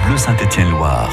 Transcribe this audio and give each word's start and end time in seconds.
Bleu 0.00 0.16
Saint-Étienne-Loire. 0.16 1.10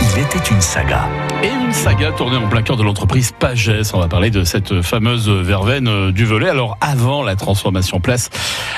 Il 0.00 0.22
était 0.22 0.50
une 0.50 0.60
saga. 0.60 1.08
Et 1.42 1.48
une 1.48 1.72
saga 1.72 2.10
tournée 2.10 2.36
en 2.36 2.48
plein 2.48 2.62
cœur 2.62 2.76
de 2.76 2.82
l'entreprise 2.82 3.32
Pagès. 3.32 3.94
On 3.94 4.00
va 4.00 4.08
parler 4.08 4.30
de 4.30 4.42
cette 4.42 4.82
fameuse 4.82 5.28
verveine 5.28 5.86
euh, 5.86 6.10
du 6.10 6.24
Velay. 6.24 6.48
Alors 6.48 6.76
avant 6.80 7.22
la 7.22 7.36
transformation 7.36 8.00
place 8.00 8.30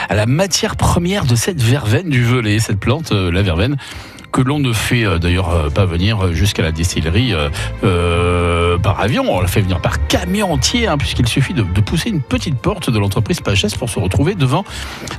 à 0.09 0.15
la 0.15 0.27
matière 0.27 0.77
première 0.77 1.25
de 1.25 1.37
cette 1.37 1.63
verveine 1.63 2.11
du 2.11 2.23
Velay, 2.23 2.59
cette 2.59 2.81
plante, 2.81 3.13
euh, 3.13 3.31
la 3.31 3.43
verveine 3.43 3.77
que 4.31 4.41
l'on 4.41 4.59
ne 4.59 4.73
fait 4.73 5.05
euh, 5.05 5.19
d'ailleurs 5.19 5.51
euh, 5.51 5.71
pas 5.71 5.85
venir 5.85 6.33
jusqu'à 6.33 6.63
la 6.63 6.73
distillerie 6.73 7.35
euh, 7.85 8.79
par 8.79 9.01
avion. 9.01 9.25
On 9.29 9.41
la 9.41 9.47
fait 9.47 9.61
venir 9.61 9.81
par 9.81 10.07
camion 10.07 10.53
entier, 10.53 10.87
hein, 10.87 10.99
puisqu'il 10.99 11.29
suffit 11.29 11.55
de, 11.55 11.63
pousser 11.81 12.11
une 12.11 12.21
petite 12.21 12.57
porte 12.57 12.91
de 12.91 12.99
l'entreprise 12.99 13.41
Pagès 13.41 13.75
pour 13.77 13.89
se 13.89 13.99
retrouver 13.99 14.35
devant 14.35 14.65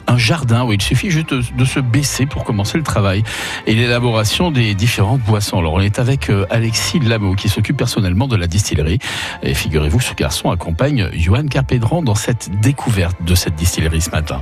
un 0.08 0.18
jardin 0.18 0.64
où 0.64 0.74
il 0.74 0.82
suffit 0.82 1.10
juste 1.10 1.34
de, 1.34 1.66
se 1.66 1.80
baisser 1.80 2.26
pour 2.26 2.44
commencer 2.44 2.78
le 2.78 2.84
travail 2.84 3.24
et 3.68 3.74
l'élaboration 3.74 4.52
des 4.52 4.74
différentes 4.76 5.22
boissons. 5.22 5.60
Alors 5.60 5.74
on 5.74 5.80
est 5.80 6.00
avec 6.00 6.32
Alexis 6.50 7.00
Lameau 7.00 7.36
qui 7.36 7.50
s'occupe 7.50 7.78
personnellement 7.78 8.28
de 8.28 8.36
la 8.36 8.48
distillerie. 8.48 9.00
Et 9.44 9.54
figurez-vous, 9.54 10.00
ce 10.00 10.14
garçon 10.14 10.52
accompagne 10.52 11.10
Johan 11.14 11.48
Carpédran 11.48 12.02
dans 12.02 12.16
cette 12.16 12.50
découverte 12.62 13.18
de 13.24 13.36
cette 13.36 13.56
distillerie 13.56 14.02
ce 14.02 14.12
matin. 14.12 14.42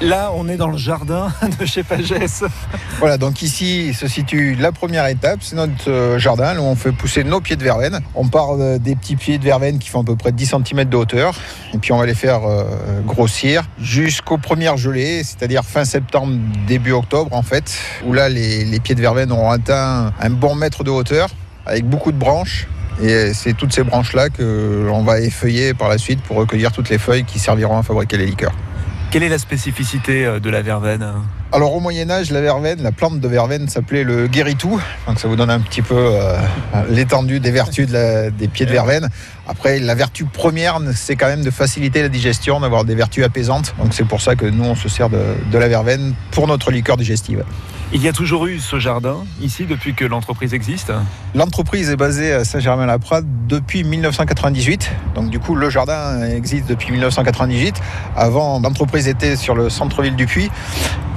Là, 0.00 0.32
on 0.34 0.48
est 0.48 0.56
dans 0.56 0.70
le 0.70 0.78
jardin 0.78 1.30
de 1.60 1.66
chez 1.66 1.82
Pagès. 1.82 2.42
Voilà, 3.00 3.18
donc 3.18 3.42
ici 3.42 3.92
se 3.92 4.08
situe 4.08 4.54
la 4.54 4.72
première 4.72 5.06
étape, 5.06 5.40
c'est 5.42 5.56
notre 5.56 5.90
euh, 5.90 6.18
jardin 6.18 6.58
où 6.58 6.62
on 6.62 6.74
fait 6.74 6.92
pousser 6.92 7.22
nos 7.22 7.42
pieds 7.42 7.56
de 7.56 7.62
verveine. 7.62 8.00
On 8.14 8.26
part 8.26 8.56
des 8.56 8.96
petits 8.96 9.16
pieds 9.16 9.36
de 9.36 9.44
verveine 9.44 9.78
qui 9.78 9.90
font 9.90 10.00
à 10.00 10.04
peu 10.04 10.16
près 10.16 10.32
10 10.32 10.54
cm 10.64 10.84
de 10.84 10.96
hauteur, 10.96 11.34
et 11.74 11.78
puis 11.78 11.92
on 11.92 11.98
va 11.98 12.06
les 12.06 12.14
faire 12.14 12.40
euh, 12.48 12.64
grossir 13.04 13.64
jusqu'aux 13.78 14.38
premières 14.38 14.78
gelées, 14.78 15.22
c'est-à-dire 15.22 15.64
fin 15.64 15.84
septembre, 15.84 16.32
début 16.66 16.92
octobre 16.92 17.36
en 17.36 17.42
fait, 17.42 17.76
où 18.06 18.14
là 18.14 18.30
les, 18.30 18.64
les 18.64 18.80
pieds 18.80 18.94
de 18.94 19.02
verveine 19.02 19.30
auront 19.30 19.50
atteint 19.50 20.12
un 20.18 20.30
bon 20.30 20.54
mètre 20.54 20.82
de 20.82 20.90
hauteur, 20.90 21.28
avec 21.66 21.84
beaucoup 21.84 22.12
de 22.12 22.18
branches. 22.18 22.68
Et 23.02 23.32
c'est 23.34 23.54
toutes 23.54 23.72
ces 23.72 23.82
branches-là 23.82 24.28
que 24.28 24.84
l'on 24.86 25.02
va 25.02 25.20
effeuiller 25.20 25.72
par 25.72 25.88
la 25.88 25.96
suite 25.96 26.20
pour 26.22 26.36
recueillir 26.36 26.72
toutes 26.72 26.90
les 26.90 26.98
feuilles 26.98 27.24
qui 27.24 27.38
serviront 27.38 27.78
à 27.78 27.82
fabriquer 27.82 28.18
les 28.18 28.26
liqueurs. 28.26 28.52
Quelle 29.10 29.24
est 29.24 29.28
la 29.28 29.38
spécificité 29.38 30.24
euh, 30.24 30.38
de 30.38 30.50
la 30.50 30.62
verveine 30.62 31.04
alors 31.52 31.74
au 31.74 31.80
Moyen 31.80 32.08
Âge, 32.10 32.30
la 32.30 32.40
verveine, 32.40 32.80
la 32.80 32.92
plante 32.92 33.18
de 33.18 33.26
verveine 33.26 33.68
s'appelait 33.68 34.04
le 34.04 34.28
guéritou. 34.28 34.80
Donc 35.08 35.18
ça 35.18 35.26
vous 35.26 35.34
donne 35.34 35.50
un 35.50 35.58
petit 35.58 35.82
peu 35.82 35.96
euh, 35.96 36.36
l'étendue 36.88 37.40
des 37.40 37.50
vertus 37.50 37.88
de 37.88 37.92
la, 37.92 38.30
des 38.30 38.46
pieds 38.46 38.66
de 38.66 38.70
verveine. 38.70 39.08
Après, 39.48 39.80
la 39.80 39.96
vertu 39.96 40.26
première, 40.26 40.78
c'est 40.94 41.16
quand 41.16 41.26
même 41.26 41.42
de 41.42 41.50
faciliter 41.50 42.02
la 42.02 42.08
digestion, 42.08 42.60
d'avoir 42.60 42.84
des 42.84 42.94
vertus 42.94 43.24
apaisantes. 43.24 43.74
Donc 43.82 43.94
c'est 43.94 44.06
pour 44.06 44.20
ça 44.20 44.36
que 44.36 44.46
nous, 44.46 44.62
on 44.62 44.76
se 44.76 44.88
sert 44.88 45.10
de, 45.10 45.18
de 45.50 45.58
la 45.58 45.66
verveine 45.66 46.14
pour 46.30 46.46
notre 46.46 46.70
liqueur 46.70 46.96
digestive. 46.96 47.44
Il 47.92 48.00
y 48.00 48.06
a 48.06 48.12
toujours 48.12 48.46
eu 48.46 48.60
ce 48.60 48.78
jardin 48.78 49.16
ici 49.42 49.64
depuis 49.64 49.94
que 49.94 50.04
l'entreprise 50.04 50.54
existe 50.54 50.92
L'entreprise 51.34 51.90
est 51.90 51.96
basée 51.96 52.32
à 52.32 52.44
Saint-Germain-la-Prade 52.44 53.26
depuis 53.48 53.82
1998. 53.82 54.92
Donc 55.16 55.28
du 55.28 55.40
coup, 55.40 55.56
le 55.56 55.70
jardin 55.70 56.22
existe 56.22 56.68
depuis 56.68 56.92
1998. 56.92 57.74
Avant, 58.14 58.60
l'entreprise 58.60 59.08
était 59.08 59.34
sur 59.34 59.56
le 59.56 59.70
centre-ville 59.70 60.14
du 60.14 60.26
Puy. 60.26 60.52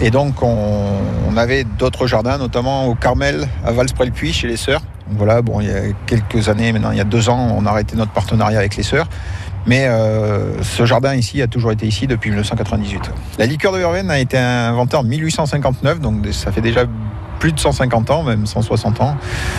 Et 0.01 0.09
donc, 0.09 0.41
on, 0.41 1.37
avait 1.37 1.63
d'autres 1.63 2.07
jardins, 2.07 2.37
notamment 2.37 2.87
au 2.87 2.95
Carmel, 2.95 3.47
à 3.65 3.71
Vals-près-le-Puy, 3.71 4.33
chez 4.33 4.47
les 4.47 4.57
Sœurs. 4.57 4.81
Voilà, 5.11 5.41
bon, 5.41 5.61
il 5.61 5.67
y 5.67 5.71
a 5.71 5.81
quelques 6.07 6.49
années, 6.49 6.71
maintenant, 6.71 6.91
il 6.91 6.97
y 6.97 7.01
a 7.01 7.05
deux 7.05 7.29
ans, 7.29 7.55
on 7.55 7.65
a 7.65 7.69
arrêté 7.69 7.95
notre 7.95 8.11
partenariat 8.11 8.59
avec 8.59 8.75
les 8.75 8.83
Sœurs. 8.83 9.07
Mais 9.65 9.87
euh, 9.87 10.61
ce 10.61 10.85
jardin 10.85 11.15
ici 11.15 11.41
a 11.41 11.47
toujours 11.47 11.71
été 11.71 11.87
ici 11.87 12.07
depuis 12.07 12.29
1998. 12.29 13.11
La 13.37 13.45
liqueur 13.45 13.71
de 13.71 13.77
verveine 13.77 14.11
a 14.11 14.19
été 14.19 14.37
inventée 14.37 14.97
en 14.97 15.03
1859, 15.03 15.99
donc 15.99 16.25
ça 16.31 16.51
fait 16.51 16.61
déjà 16.61 16.85
plus 17.39 17.51
de 17.51 17.59
150 17.59 18.09
ans, 18.09 18.23
même 18.23 18.45
160 18.45 19.01
ans, 19.01 19.17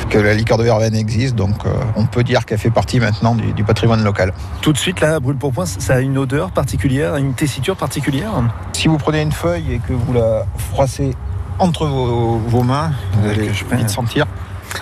que 0.09 0.19
la 0.19 0.33
liqueur 0.35 0.57
de 0.57 0.65
verveine 0.65 0.95
existe. 0.95 1.35
Donc 1.35 1.67
euh, 1.67 1.71
on 1.97 2.07
peut 2.07 2.25
dire 2.25 2.47
qu'elle 2.47 2.59
fait 2.59 2.71
partie 2.71 3.01
maintenant 3.01 3.35
du, 3.35 3.53
du, 3.53 3.65
patrimoine 3.65 4.03
local. 4.03 4.33
Tout 4.63 4.73
de 4.73 4.79
suite, 4.79 5.01
là, 5.01 5.21
brûle 5.21 5.37
pour 5.37 5.53
point, 5.53 5.67
ça 5.67 5.95
a 5.95 6.01
une 6.01 6.17
odeur 6.19 6.51
particulière, 6.51 7.17
une 7.17 7.35
tessiture 7.35 7.77
particulière? 7.77 8.31
Si 8.73 8.89
vous 8.89 8.99
prenez 8.99 9.23
une 9.23 9.33
feuille 9.33 9.75
et 9.75 9.79
que 9.79 9.93
vous 9.93 10.13
la 10.13 10.47
froissez 10.57 11.15
entre 11.59 11.87
vos, 11.87 12.39
vos 12.39 12.63
mains, 12.63 12.93
vous 13.15 13.29
allez 13.29 13.49
vite 13.49 13.91
sentir. 13.91 14.27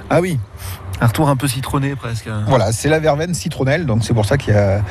Ah 0.08 0.20
oui, 0.20 0.38
un 1.02 1.06
retour 1.06 1.28
un 1.28 1.36
peu 1.36 1.48
citronné 1.48 1.96
presque. 1.96 2.28
Voilà, 2.46 2.72
c'est 2.72 2.88
la 2.88 3.00
verveine 3.00 3.34
citronnelle, 3.34 3.86
donc 3.86 4.04
c'est 4.04 4.14
pour 4.14 4.24
ça 4.24 4.38
qu'il 4.38 4.54
y 4.54 4.56
a 4.56 4.82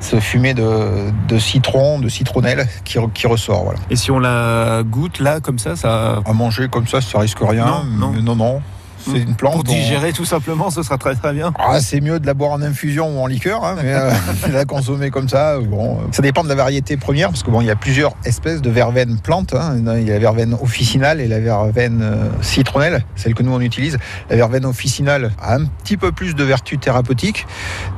ce 0.00 0.18
fumet 0.18 0.52
de, 0.52 1.10
de, 1.28 1.38
citron, 1.38 2.00
de 2.00 2.08
citronnelle 2.08 2.66
qui, 2.84 2.98
qui 3.14 3.26
ressort. 3.26 3.64
Voilà. 3.64 3.78
Et 3.88 3.96
si 3.96 4.10
on 4.10 4.18
la 4.18 4.82
goûte 4.84 5.20
là, 5.20 5.40
comme 5.40 5.58
ça, 5.58 5.76
ça. 5.76 6.20
À 6.24 6.32
manger 6.32 6.68
comme 6.68 6.86
ça, 6.86 7.00
ça 7.00 7.20
risque 7.20 7.38
rien. 7.40 7.66
Non, 7.66 7.84
non. 7.84 8.22
non, 8.22 8.36
non. 8.36 8.62
C'est 9.04 9.18
une 9.18 9.34
plante. 9.34 9.54
Pour 9.54 9.64
digérer 9.64 10.12
tout 10.12 10.24
simplement, 10.24 10.70
ce 10.70 10.82
sera 10.82 10.98
très 10.98 11.14
très 11.14 11.32
bien. 11.32 11.52
Ah, 11.58 11.80
c'est 11.80 12.00
mieux 12.00 12.20
de 12.20 12.26
la 12.26 12.34
boire 12.34 12.52
en 12.52 12.62
infusion 12.62 13.16
ou 13.16 13.20
en 13.20 13.26
liqueur, 13.26 13.64
hein, 13.64 13.76
mais 13.82 13.92
euh, 13.92 14.10
la 14.52 14.64
consommer 14.64 15.10
comme 15.10 15.28
ça, 15.28 15.58
bon, 15.58 15.98
ça 16.12 16.22
dépend 16.22 16.42
de 16.42 16.48
la 16.48 16.54
variété 16.54 16.96
première, 16.96 17.30
parce 17.30 17.42
que 17.42 17.50
bon, 17.50 17.60
il 17.60 17.66
y 17.66 17.70
a 17.70 17.76
plusieurs 17.76 18.14
espèces 18.24 18.62
de 18.62 18.70
verveine 18.70 19.18
plantes. 19.18 19.54
Hein. 19.54 19.76
Il 19.96 20.06
y 20.06 20.10
a 20.10 20.14
la 20.14 20.18
verveine 20.18 20.54
officinale 20.54 21.20
et 21.20 21.28
la 21.28 21.40
verveine 21.40 22.00
euh, 22.02 22.28
citronnelle, 22.42 23.04
celle 23.16 23.34
que 23.34 23.42
nous 23.42 23.52
on 23.52 23.60
utilise. 23.60 23.98
La 24.28 24.36
verveine 24.36 24.66
officinale 24.66 25.32
a 25.40 25.54
un 25.54 25.64
petit 25.64 25.96
peu 25.96 26.12
plus 26.12 26.34
de 26.34 26.44
vertus 26.44 26.78
thérapeutiques, 26.80 27.46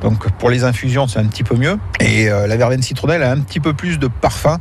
donc 0.01 0.29
pour 0.31 0.49
les 0.49 0.63
infusions 0.63 1.07
c'est 1.07 1.19
un 1.19 1.25
petit 1.25 1.43
peu 1.43 1.55
mieux. 1.55 1.77
Et 1.99 2.29
euh, 2.29 2.47
la 2.47 2.57
verveine 2.57 2.81
citronnelle 2.81 3.23
a 3.23 3.31
un 3.31 3.39
petit 3.39 3.59
peu 3.59 3.73
plus 3.73 3.99
de 3.99 4.07
parfum, 4.07 4.59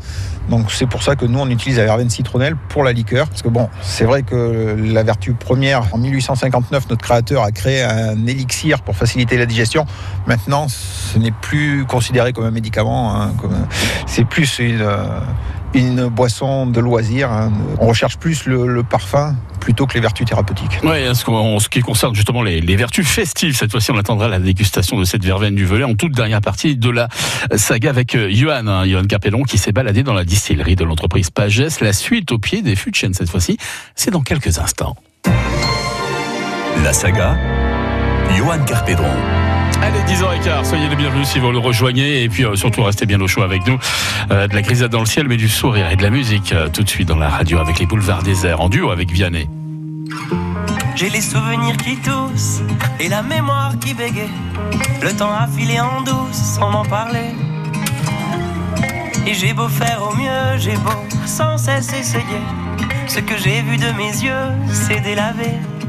donc 0.48 0.72
c'est 0.72 0.86
pour 0.86 1.02
ça 1.02 1.16
que 1.16 1.24
nous 1.24 1.38
on 1.38 1.48
utilise 1.48 1.78
la 1.78 1.84
verveine 1.84 2.10
citronnelle 2.10 2.56
pour 2.68 2.84
la 2.84 2.92
liqueur, 2.92 3.28
parce 3.28 3.42
que 3.42 3.48
bon, 3.48 3.68
c'est 3.82 4.04
vrai 4.04 4.22
que 4.22 4.76
la 4.78 5.02
vertu 5.02 5.32
première 5.32 5.94
en 5.94 5.98
1800 5.98 6.31
1959, 6.32 6.90
notre 6.90 7.02
créateur 7.02 7.42
a 7.42 7.52
créé 7.52 7.82
un 7.82 8.26
élixir 8.26 8.82
pour 8.82 8.96
faciliter 8.96 9.36
la 9.36 9.46
digestion. 9.46 9.86
Maintenant, 10.26 10.66
ce 10.68 11.18
n'est 11.18 11.30
plus 11.30 11.84
considéré 11.86 12.32
comme 12.32 12.44
un 12.44 12.50
médicament. 12.50 13.14
Hein. 13.14 13.32
C'est 14.06 14.24
plus 14.24 14.58
une, 14.58 14.86
une 15.74 16.08
boisson 16.08 16.66
de 16.66 16.80
loisir. 16.80 17.30
Hein. 17.30 17.52
On 17.78 17.86
recherche 17.86 18.16
plus 18.16 18.46
le, 18.46 18.82
parfum 18.82 19.36
plutôt 19.60 19.86
que 19.86 19.94
les 19.94 20.00
vertus 20.00 20.26
thérapeutiques. 20.26 20.80
Oui, 20.82 21.08
en 21.08 21.60
ce 21.60 21.68
qui 21.68 21.80
concerne 21.80 22.14
justement 22.14 22.42
les, 22.42 22.76
vertus 22.76 23.06
festives, 23.06 23.56
cette 23.56 23.70
fois-ci, 23.70 23.90
on 23.90 23.98
attendra 23.98 24.28
la 24.28 24.40
dégustation 24.40 24.98
de 24.98 25.04
cette 25.04 25.24
verveine 25.24 25.54
du 25.54 25.64
Velay 25.64 25.84
en 25.84 25.94
toute 25.94 26.12
dernière 26.12 26.40
partie 26.40 26.76
de 26.76 26.90
la 26.90 27.08
saga 27.56 27.90
avec 27.90 28.16
Johan, 28.30 28.66
hein, 28.66 28.86
Johan 28.86 29.04
Capellon, 29.04 29.42
qui 29.44 29.58
s'est 29.58 29.72
baladé 29.72 30.02
dans 30.02 30.14
la 30.14 30.24
distillerie 30.24 30.76
de 30.76 30.84
l'entreprise 30.84 31.30
Pagès. 31.30 31.80
La 31.80 31.92
suite 31.92 32.32
au 32.32 32.38
pied 32.38 32.62
des 32.62 32.76
chêne, 32.92 33.14
cette 33.14 33.30
fois-ci, 33.30 33.56
c'est 33.94 34.10
dans 34.10 34.22
quelques 34.22 34.58
instants. 34.58 34.96
La 36.80 36.92
saga, 36.92 37.36
Johan 38.36 38.64
Carpédron. 38.64 39.04
Allez, 39.82 40.00
10h15, 40.00 40.64
soyez 40.64 40.88
les 40.88 40.96
bienvenus 40.96 41.28
si 41.28 41.38
vous 41.38 41.52
le 41.52 41.58
rejoignez 41.58 42.22
et 42.22 42.28
puis 42.28 42.44
euh, 42.44 42.56
surtout 42.56 42.82
restez 42.82 43.06
bien 43.06 43.20
au 43.20 43.28
chaud 43.28 43.42
avec 43.42 43.66
nous. 43.66 43.78
Euh, 44.30 44.48
de 44.48 44.54
la 44.54 44.62
grisade 44.62 44.90
dans 44.90 45.00
le 45.00 45.06
ciel, 45.06 45.28
mais 45.28 45.36
du 45.36 45.48
sourire 45.48 45.90
et 45.90 45.96
de 45.96 46.02
la 46.02 46.10
musique 46.10 46.52
euh, 46.52 46.68
tout 46.68 46.82
de 46.82 46.88
suite 46.88 47.08
dans 47.08 47.18
la 47.18 47.28
radio 47.28 47.58
avec 47.58 47.78
les 47.78 47.86
boulevards 47.86 48.22
déserts 48.22 48.60
en 48.60 48.68
duo 48.68 48.90
avec 48.90 49.10
Vianney. 49.10 49.48
J'ai 50.96 51.10
les 51.10 51.20
souvenirs 51.20 51.76
qui 51.76 51.96
toussent 51.96 52.62
et 52.98 53.08
la 53.08 53.22
mémoire 53.22 53.78
qui 53.78 53.94
bégaye. 53.94 54.30
Le 55.02 55.12
temps 55.12 55.32
a 55.32 55.46
filé 55.46 55.78
en 55.78 56.00
douce 56.02 56.36
sans 56.36 56.70
m'en 56.70 56.84
parler. 56.84 57.30
Et 59.26 59.34
j'ai 59.34 59.52
beau 59.52 59.68
faire 59.68 60.02
au 60.02 60.16
mieux, 60.16 60.58
j'ai 60.58 60.76
beau 60.76 60.90
sans 61.26 61.58
cesse 61.58 61.92
essayer. 61.92 62.42
Ce 63.06 63.20
que 63.20 63.36
j'ai 63.36 63.62
vu 63.62 63.76
de 63.76 63.90
mes 63.92 64.10
yeux, 64.10 64.52
c'est 64.72 65.00
délavé. 65.00 65.50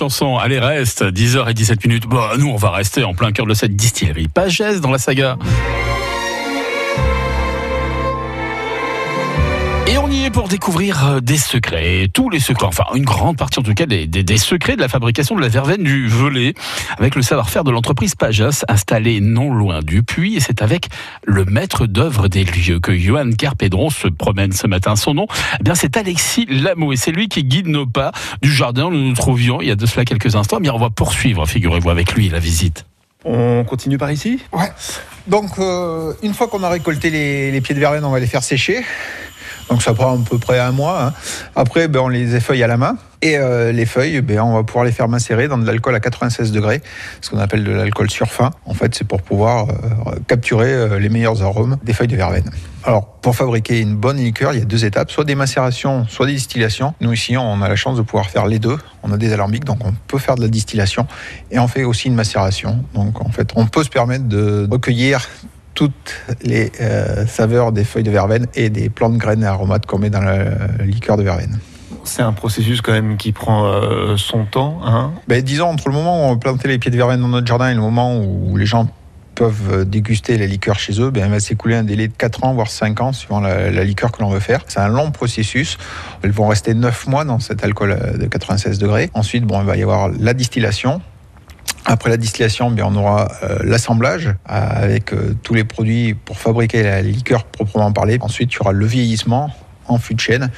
Chanson. 0.00 0.38
Allez, 0.38 0.58
reste. 0.58 1.02
10h 1.02 1.50
et 1.50 1.54
17 1.54 1.86
minutes. 1.86 2.06
Bon, 2.06 2.22
nous, 2.38 2.48
on 2.48 2.56
va 2.56 2.70
rester 2.70 3.04
en 3.04 3.12
plein 3.12 3.32
cœur 3.32 3.44
de 3.44 3.52
cette 3.52 3.76
distillerie. 3.76 4.28
Pagès 4.28 4.80
dans 4.80 4.90
la 4.90 4.98
saga. 4.98 5.36
On 10.02 10.10
y 10.10 10.24
est 10.24 10.30
pour 10.30 10.48
découvrir 10.48 11.06
euh, 11.06 11.20
des 11.20 11.36
secrets, 11.36 12.08
tous 12.12 12.30
les 12.30 12.40
secrets, 12.40 12.66
enfin 12.66 12.84
une 12.94 13.04
grande 13.04 13.36
partie 13.36 13.58
en 13.58 13.62
tout 13.62 13.74
cas 13.74 13.86
des, 13.86 14.06
des- 14.06 14.22
des 14.22 14.38
secrets 14.38 14.76
de 14.76 14.80
la 14.80 14.88
fabrication 14.88 15.34
de 15.36 15.40
la 15.40 15.48
verveine 15.48 15.82
du 15.82 16.08
Velay, 16.08 16.54
avec 16.98 17.14
le 17.14 17.22
savoir-faire 17.22 17.64
de 17.64 17.70
l'entreprise 17.70 18.14
Pajas, 18.14 18.64
installée 18.68 19.20
non 19.20 19.52
loin 19.52 19.80
du 19.82 20.02
puits. 20.02 20.36
Et 20.36 20.40
c'est 20.40 20.62
avec 20.62 20.88
le 21.24 21.44
maître 21.44 21.86
d'œuvre 21.86 22.28
des 22.28 22.44
lieux 22.44 22.80
que 22.80 22.96
Johan 22.96 23.30
Carpédron 23.36 23.90
se 23.90 24.08
promène 24.08 24.52
ce 24.52 24.66
matin. 24.66 24.96
Son 24.96 25.14
nom, 25.14 25.26
eh 25.58 25.62
bien 25.62 25.74
c'est 25.74 25.96
Alexis 25.96 26.46
Lameau 26.48 26.92
et 26.92 26.96
c'est 26.96 27.12
lui 27.12 27.28
qui 27.28 27.44
guide 27.44 27.66
nos 27.68 27.86
pas 27.86 28.12
du 28.42 28.52
jardin 28.52 28.86
où 28.86 28.90
nous 28.90 29.08
nous 29.08 29.14
trouvions 29.14 29.60
il 29.60 29.68
y 29.68 29.70
a 29.70 29.76
de 29.76 29.86
cela 29.86 30.04
quelques 30.04 30.34
instants. 30.36 30.60
Bien 30.60 30.72
on 30.74 30.78
va 30.78 30.90
poursuivre, 30.90 31.46
figurez-vous, 31.46 31.90
avec 31.90 32.12
lui 32.14 32.28
la 32.28 32.38
visite. 32.38 32.86
On 33.24 33.64
continue 33.64 33.98
par 33.98 34.10
ici? 34.10 34.40
Ouais. 34.50 34.72
Donc, 35.26 35.58
euh, 35.58 36.14
une 36.22 36.32
fois 36.32 36.48
qu'on 36.48 36.62
a 36.62 36.70
récolté 36.70 37.10
les, 37.10 37.50
les 37.50 37.60
pieds 37.60 37.74
de 37.74 37.80
verveine, 37.80 38.02
on 38.06 38.10
va 38.10 38.18
les 38.18 38.26
faire 38.26 38.42
sécher. 38.42 38.80
Donc, 39.70 39.82
ça 39.82 39.94
prend 39.94 40.14
à 40.14 40.18
peu 40.28 40.38
près 40.38 40.58
un 40.58 40.72
mois. 40.72 41.02
hein. 41.06 41.12
Après, 41.54 41.86
ben, 41.88 42.00
on 42.00 42.08
les 42.08 42.34
effeuille 42.34 42.62
à 42.62 42.66
la 42.66 42.76
main. 42.76 42.96
Et 43.22 43.36
euh, 43.36 43.70
les 43.70 43.84
feuilles, 43.84 44.22
ben, 44.22 44.40
on 44.40 44.54
va 44.54 44.62
pouvoir 44.64 44.84
les 44.84 44.92
faire 44.92 45.06
macérer 45.06 45.46
dans 45.46 45.58
de 45.58 45.66
l'alcool 45.66 45.94
à 45.94 46.00
96 46.00 46.52
degrés, 46.52 46.80
ce 47.20 47.28
qu'on 47.28 47.38
appelle 47.38 47.64
de 47.64 47.70
l'alcool 47.70 48.10
surfin. 48.10 48.50
En 48.64 48.72
fait, 48.72 48.94
c'est 48.94 49.06
pour 49.06 49.20
pouvoir 49.20 49.68
euh, 49.68 50.16
capturer 50.26 50.72
euh, 50.72 50.98
les 50.98 51.10
meilleurs 51.10 51.42
arômes 51.42 51.76
des 51.84 51.92
feuilles 51.92 52.08
de 52.08 52.16
verveine. 52.16 52.50
Alors, 52.82 53.06
pour 53.20 53.36
fabriquer 53.36 53.78
une 53.80 53.94
bonne 53.94 54.16
liqueur, 54.16 54.54
il 54.54 54.60
y 54.60 54.62
a 54.62 54.64
deux 54.64 54.86
étapes, 54.86 55.10
soit 55.10 55.24
des 55.24 55.34
macérations, 55.34 56.06
soit 56.08 56.24
des 56.26 56.32
distillations. 56.32 56.94
Nous, 57.02 57.12
ici, 57.12 57.36
on 57.36 57.60
a 57.60 57.68
la 57.68 57.76
chance 57.76 57.98
de 57.98 58.02
pouvoir 58.02 58.30
faire 58.30 58.46
les 58.46 58.58
deux. 58.58 58.78
On 59.02 59.12
a 59.12 59.18
des 59.18 59.32
alambics, 59.34 59.64
donc 59.64 59.84
on 59.84 59.92
peut 60.08 60.18
faire 60.18 60.36
de 60.36 60.40
la 60.40 60.48
distillation. 60.48 61.06
Et 61.50 61.58
on 61.58 61.68
fait 61.68 61.84
aussi 61.84 62.08
une 62.08 62.14
macération. 62.14 62.82
Donc, 62.94 63.20
en 63.20 63.28
fait, 63.28 63.50
on 63.54 63.66
peut 63.66 63.84
se 63.84 63.90
permettre 63.90 64.24
de 64.24 64.66
recueillir 64.70 65.28
toutes 65.74 66.14
les 66.42 66.72
euh, 66.80 67.26
saveurs 67.26 67.72
des 67.72 67.84
feuilles 67.84 68.02
de 68.02 68.10
verveine 68.10 68.46
et 68.54 68.70
des 68.70 68.90
plantes 68.90 69.16
graines 69.16 69.42
et 69.42 69.46
aromates 69.46 69.86
qu'on 69.86 69.98
met 69.98 70.10
dans 70.10 70.20
la 70.20 70.44
liqueur 70.84 71.16
de 71.16 71.22
verveine. 71.22 71.58
C'est 72.04 72.22
un 72.22 72.32
processus 72.32 72.80
quand 72.80 72.92
même 72.92 73.16
qui 73.16 73.32
prend 73.32 73.66
euh, 73.66 74.16
son 74.16 74.44
temps. 74.44 74.80
Hein 74.84 75.12
Ben, 75.28 75.42
disons, 75.42 75.66
entre 75.66 75.88
le 75.88 75.94
moment 75.94 76.28
où 76.28 76.32
on 76.32 76.38
plantait 76.38 76.68
les 76.68 76.78
pieds 76.78 76.90
de 76.90 76.96
verveine 76.96 77.20
dans 77.20 77.28
notre 77.28 77.46
jardin 77.46 77.70
et 77.70 77.74
le 77.74 77.80
moment 77.80 78.18
où 78.18 78.56
les 78.56 78.66
gens 78.66 78.88
peuvent 79.34 79.72
euh, 79.72 79.84
déguster 79.84 80.38
les 80.38 80.46
liqueurs 80.46 80.78
chez 80.78 81.00
eux, 81.00 81.10
ben, 81.10 81.26
il 81.26 81.30
va 81.30 81.40
s'écouler 81.40 81.76
un 81.76 81.84
délai 81.84 82.08
de 82.08 82.12
4 82.12 82.44
ans, 82.44 82.54
voire 82.54 82.68
5 82.68 83.00
ans, 83.00 83.12
suivant 83.12 83.40
la, 83.40 83.70
la 83.70 83.84
liqueur 83.84 84.12
que 84.12 84.22
l'on 84.22 84.30
veut 84.30 84.40
faire. 84.40 84.60
C'est 84.66 84.80
un 84.80 84.88
long 84.88 85.10
processus. 85.10 85.78
Elles 86.22 86.30
vont 86.30 86.48
rester 86.48 86.74
9 86.74 87.06
mois 87.06 87.24
dans 87.24 87.38
cet 87.38 87.64
alcool 87.64 87.98
de 88.18 88.26
96 88.26 88.78
degrés. 88.78 89.10
Ensuite, 89.14 89.44
bon, 89.44 89.60
il 89.60 89.66
va 89.66 89.76
y 89.76 89.82
avoir 89.82 90.08
la 90.08 90.34
distillation. 90.34 91.00
Après 91.86 92.10
la 92.10 92.16
distillation, 92.16 92.70
bien, 92.70 92.86
on 92.86 92.96
aura 92.96 93.28
euh, 93.42 93.58
l'assemblage 93.64 94.26
euh, 94.26 94.32
avec 94.48 95.12
euh, 95.12 95.34
tous 95.42 95.54
les 95.54 95.64
produits 95.64 96.14
pour 96.14 96.38
fabriquer 96.38 96.82
la 96.82 97.02
liqueur 97.02 97.44
proprement 97.44 97.90
parlée. 97.92 98.18
Ensuite, 98.20 98.52
il 98.52 98.56
y 98.56 98.60
aura 98.60 98.72
le 98.72 98.86
vieillissement 98.86 99.50
en 99.88 99.98
fût 99.98 100.14
de 100.14 100.20
chêne, 100.20 100.50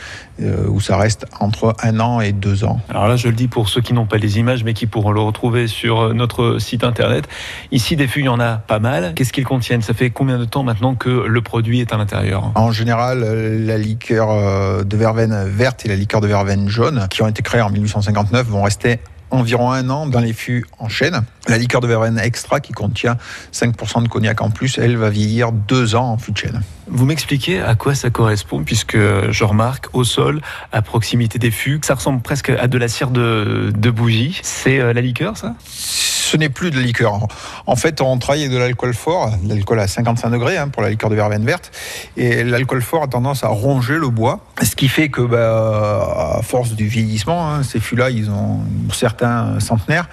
euh, 0.43 0.67
où 0.69 0.79
ça 0.81 0.99
reste 0.99 1.25
entre 1.41 1.75
un 1.83 2.01
an 2.01 2.21
et 2.21 2.33
deux 2.33 2.65
ans. 2.65 2.81
Alors 2.91 3.09
là, 3.09 3.17
je 3.17 3.29
le 3.29 3.35
dis 3.35 3.49
pour 3.49 3.71
ceux 3.71 3.81
qui 3.81 3.95
n'ont 3.95 4.05
pas 4.05 4.19
les 4.19 4.39
images, 4.39 4.63
mais 4.63 4.75
qui 4.75 4.87
pourront 4.87 5.11
le 5.11 5.21
retrouver 5.21 5.69
sur 5.69 6.13
notre 6.13 6.59
site 6.59 6.85
internet. 6.85 7.27
Ici, 7.71 7.97
des 7.97 8.07
fûts, 8.09 8.21
il 8.21 8.27
y 8.27 8.29
en 8.29 8.41
a 8.41 8.57
pas 8.57 8.79
mal. 8.79 9.15
Qu'est-ce 9.15 9.33
qu'ils 9.33 9.47
contiennent? 9.47 9.81
Ça 9.81 9.95
fait 9.95 10.11
combien 10.11 10.39
de 10.39 10.45
temps 10.45 10.65
maintenant 10.65 10.95
que 10.95 11.09
le 11.09 11.41
produit 11.41 11.81
est 11.81 11.95
à 11.95 11.97
l'intérieur? 11.97 12.53
En 12.57 12.73
général, 12.73 13.21
la 13.21 13.79
liqueur 13.79 14.85
de 14.85 14.97
verveine 14.99 15.45
verte 15.49 15.87
et 15.87 15.89
la 15.89 15.97
liqueur 15.97 16.21
de 16.21 16.27
verveine 16.27 16.69
jaune, 16.69 17.07
qui 17.09 17.23
ont 17.23 17.29
été 17.29 17.43
créées 17.43 17.63
en 17.63 17.71
1859, 17.71 18.47
vont 18.49 18.65
rester 18.65 18.99
environ 19.33 19.73
un 19.73 19.89
an 19.91 20.07
dans 20.07 20.21
les 20.21 20.33
fûts 20.33 20.65
en 20.79 20.89
chêne. 20.89 21.23
La 21.49 21.59
liqueur 21.59 21.81
de 21.81 21.89
verveine 21.89 22.19
extra, 22.19 22.61
qui 22.61 22.73
contient 22.73 23.17
5% 23.53 24.05
de 24.05 24.09
cognac 24.09 24.41
en 24.41 24.51
plus, 24.51 24.79
elle 24.79 24.97
va 24.97 25.11
vieillir 25.11 25.51
deux 25.51 25.97
ans 25.97 26.13
en 26.13 26.17
fût 26.17 26.33
de 26.33 26.39
chêne. 26.39 26.63
Vous 26.87 27.05
m'expliquez 27.05 27.61
à 27.61 27.75
quoi 27.75 27.95
ça 27.95 28.11
correspond, 28.11 28.63
puisque 28.63 28.97
je 28.97 29.45
remarque 29.45 29.89
au 29.93 30.05
sol, 30.05 30.41
à 30.73 30.83
proximité 30.83 31.39
des 31.39 31.51
fûts, 31.51 31.81
que 31.81 31.87
ça 31.87 31.95
ressemble 31.95 32.23
presque 32.23 32.51
à 32.51 32.69
de 32.69 32.79
la 32.79 32.87
cire 32.87 33.11
de, 33.11 33.73
de 33.75 33.91
bougie. 33.91 34.39
C'est 34.43 34.79
euh, 34.79 34.93
la 34.93 35.01
liqueur, 35.01 35.37
ça? 35.37 35.55
Ce 35.69 36.37
n'est 36.37 36.49
plus 36.49 36.71
de 36.71 36.77
la 36.77 36.83
liqueur. 36.83 37.27
En 37.67 37.77
fait, 37.77 38.01
on 38.01 38.19
travaille 38.19 38.43
avec 38.43 38.53
de 38.53 38.59
l'alcool 38.59 38.95
fort, 38.95 39.37
de 39.43 39.49
l'alcool 39.49 39.81
à 39.81 39.89
55 39.89 40.31
degrés 40.31 40.57
hein, 40.57 40.69
pour 40.69 40.83
la 40.83 40.91
liqueur 40.91 41.11
de 41.11 41.15
verveine 41.15 41.45
verte. 41.45 41.71
Et 42.17 42.43
l'alcool 42.45 42.81
fort 42.81 43.03
a 43.03 43.09
tendance 43.09 43.45
à 43.45 43.49
ronger 43.49 43.99
le 43.99 44.09
bois, 44.09 44.41
ce 44.63 44.75
qui 44.75 44.89
fait 44.89 45.09
que, 45.09 45.21
bah, 45.21 46.39
à 46.39 46.43
force 46.43 46.73
du 46.73 46.87
vieillissement, 46.87 47.51
hein, 47.51 47.63
ces 47.63 47.81
fûts-là, 47.81 48.11
ils 48.11 48.31
ont 48.31 48.61
certains 48.93 49.61
centenaires. 49.61 50.09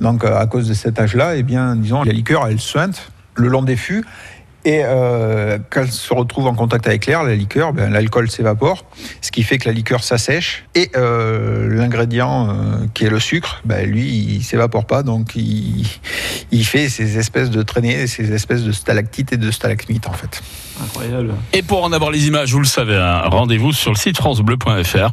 Donc, 0.00 0.24
à 0.24 0.46
cause 0.46 0.68
de 0.68 0.74
cet 0.74 0.98
âge-là, 0.98 1.36
eh 1.36 1.42
bien, 1.42 1.76
disons, 1.76 2.02
la 2.02 2.12
liqueur, 2.12 2.46
elle 2.46 2.60
suinte 2.60 3.10
le 3.34 3.48
long 3.48 3.62
des 3.62 3.76
fûts. 3.76 4.04
Et 4.64 4.80
euh, 4.82 5.58
quand 5.70 5.82
elle 5.82 5.92
se 5.92 6.12
retrouve 6.12 6.46
en 6.46 6.54
contact 6.54 6.86
avec 6.86 7.06
l'air, 7.06 7.22
la 7.22 7.36
liqueur, 7.36 7.72
ben, 7.72 7.90
l'alcool 7.90 8.28
s'évapore, 8.28 8.84
ce 9.20 9.30
qui 9.30 9.44
fait 9.44 9.58
que 9.58 9.68
la 9.68 9.72
liqueur 9.72 10.02
s'assèche. 10.02 10.64
Et 10.74 10.90
euh, 10.96 11.68
l'ingrédient 11.72 12.48
euh, 12.48 12.86
qui 12.92 13.04
est 13.04 13.10
le 13.10 13.20
sucre, 13.20 13.62
ben, 13.64 13.88
lui, 13.88 14.08
il 14.08 14.42
s'évapore 14.42 14.84
pas, 14.84 15.04
donc 15.04 15.36
il, 15.36 15.86
il 16.50 16.66
fait 16.66 16.88
ces 16.88 17.18
espèces 17.18 17.50
de 17.50 17.62
traînées, 17.62 18.06
ces 18.08 18.32
espèces 18.32 18.64
de 18.64 18.72
stalactites 18.72 19.32
et 19.32 19.36
de 19.36 19.50
stalagmites 19.50 20.08
en 20.08 20.12
fait. 20.12 20.42
Incroyable. 20.82 21.34
Et 21.52 21.62
pour 21.62 21.82
en 21.82 21.92
avoir 21.92 22.10
les 22.10 22.26
images, 22.26 22.52
vous 22.52 22.60
le 22.60 22.66
savez, 22.66 22.96
hein, 22.96 23.22
rendez-vous 23.26 23.72
sur 23.72 23.90
le 23.90 23.96
site 23.96 24.16
francebleu.fr. 24.16 25.10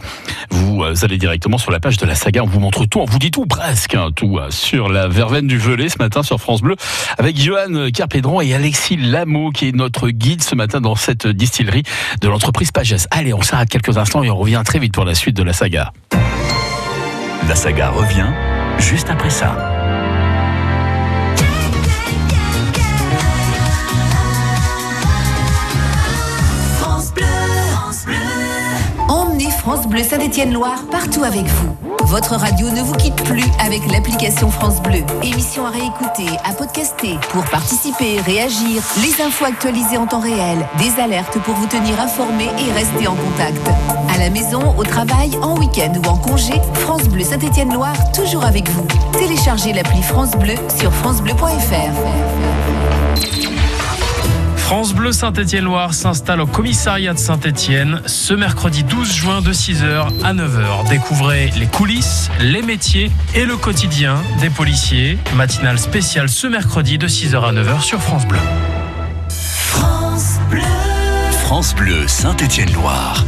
Vous 0.51 0.83
euh, 0.83 0.93
allez 1.01 1.17
directement 1.17 1.57
sur 1.57 1.71
la 1.71 1.79
page 1.79 1.97
de 1.97 2.05
la 2.05 2.15
saga, 2.15 2.43
on 2.43 2.47
vous 2.47 2.59
montre 2.59 2.85
tout, 2.85 2.99
on 2.99 3.05
vous 3.05 3.19
dit 3.19 3.31
tout, 3.31 3.45
presque 3.45 3.95
hein, 3.95 4.09
tout, 4.15 4.39
sur 4.49 4.89
la 4.89 5.07
verveine 5.07 5.47
du 5.47 5.57
Velay 5.57 5.89
ce 5.89 5.97
matin 5.97 6.23
sur 6.23 6.39
France 6.39 6.61
Bleu, 6.61 6.75
avec 7.17 7.37
Johan 7.37 7.89
Carpédron 7.93 8.41
et 8.41 8.53
Alexis 8.53 8.97
Lamou. 8.97 9.34
Qui 9.53 9.67
est 9.67 9.75
notre 9.75 10.09
guide 10.09 10.41
ce 10.41 10.55
matin 10.55 10.79
dans 10.79 10.95
cette 10.95 11.27
distillerie 11.27 11.83
de 12.21 12.27
l'entreprise 12.29 12.71
Pagès. 12.71 13.05
Allez, 13.11 13.33
on 13.33 13.41
s'arrête 13.41 13.69
quelques 13.69 13.97
instants 13.97 14.23
et 14.23 14.29
on 14.29 14.37
revient 14.37 14.61
très 14.65 14.79
vite 14.79 14.93
pour 14.93 15.03
la 15.03 15.13
suite 15.13 15.35
de 15.35 15.43
la 15.43 15.51
saga. 15.51 15.91
La 17.47 17.55
saga 17.55 17.89
revient 17.89 18.29
juste 18.79 19.09
après 19.09 19.29
ça. 19.29 19.74
France 29.65 29.87
Bleu 29.87 30.03
Saint-Étienne-Loire 30.03 30.85
partout 30.91 31.23
avec 31.23 31.43
vous. 31.47 31.75
Votre 32.03 32.35
radio 32.35 32.69
ne 32.69 32.81
vous 32.81 32.93
quitte 32.93 33.15
plus 33.23 33.45
avec 33.59 33.81
l'application 33.91 34.51
France 34.51 34.79
Bleu. 34.79 35.03
Émission 35.23 35.65
à 35.65 35.71
réécouter, 35.71 36.27
à 36.43 36.53
podcaster. 36.53 37.17
Pour 37.31 37.43
participer, 37.45 38.21
réagir, 38.21 38.83
les 39.01 39.25
infos 39.25 39.45
actualisées 39.45 39.97
en 39.97 40.05
temps 40.05 40.19
réel, 40.19 40.67
des 40.77 41.01
alertes 41.01 41.39
pour 41.39 41.55
vous 41.55 41.65
tenir 41.65 41.99
informé 41.99 42.43
et 42.43 42.71
rester 42.73 43.07
en 43.07 43.15
contact. 43.15 43.67
À 44.13 44.19
la 44.19 44.29
maison, 44.29 44.75
au 44.77 44.83
travail, 44.83 45.31
en 45.41 45.57
week-end 45.57 45.93
ou 45.95 46.09
en 46.09 46.17
congé, 46.17 46.53
France 46.75 47.09
Bleu 47.09 47.23
Saint-Étienne-Loire, 47.23 48.11
toujours 48.11 48.45
avec 48.45 48.69
vous. 48.69 48.85
Téléchargez 49.13 49.73
l'appli 49.73 50.03
France 50.03 50.35
Bleu 50.37 50.53
sur 50.79 50.93
francebleu.fr. 50.93 52.74
France 54.65 54.95
Bleu 54.95 55.11
Saint-Étienne-Loire 55.11 55.93
s'installe 55.93 56.41
au 56.41 56.47
commissariat 56.47 57.13
de 57.13 57.19
Saint-Étienne 57.19 58.01
ce 58.07 58.33
mercredi 58.33 58.83
12 58.83 59.13
juin 59.13 59.41
de 59.41 59.53
6h 59.53 60.07
à 60.23 60.33
9h. 60.33 60.89
Découvrez 60.89 61.51
les 61.59 61.67
coulisses, 61.67 62.31
les 62.39 62.63
métiers 62.63 63.11
et 63.35 63.45
le 63.45 63.57
quotidien 63.57 64.17
des 64.41 64.49
policiers. 64.49 65.19
Matinale 65.35 65.77
spéciale 65.77 66.29
ce 66.29 66.47
mercredi 66.47 66.97
de 66.97 67.07
6h 67.07 67.35
à 67.47 67.53
9h 67.53 67.81
sur 67.81 68.01
France 68.01 68.25
Bleu. 68.25 68.39
France 69.29 70.39
Bleu. 70.49 70.61
France 71.43 71.75
Bleu 71.75 72.07
Saint-Étienne-Loire. 72.07 73.23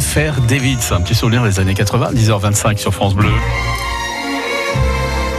FR 0.00 0.40
David, 0.48 0.82
c'est 0.82 0.94
un 0.94 1.00
petit 1.00 1.14
souvenir 1.14 1.44
des 1.44 1.60
années 1.60 1.74
80, 1.74 2.14
10h25 2.14 2.78
sur 2.78 2.92
France 2.92 3.14
Bleu. 3.14 3.28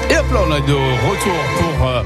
Et 0.09 0.17
hop 0.17 0.25
là, 0.31 0.39
on 0.47 0.55
est 0.55 0.61
de 0.61 0.73
retour 0.73 1.33
pour 1.59 1.87
euh, 1.87 2.03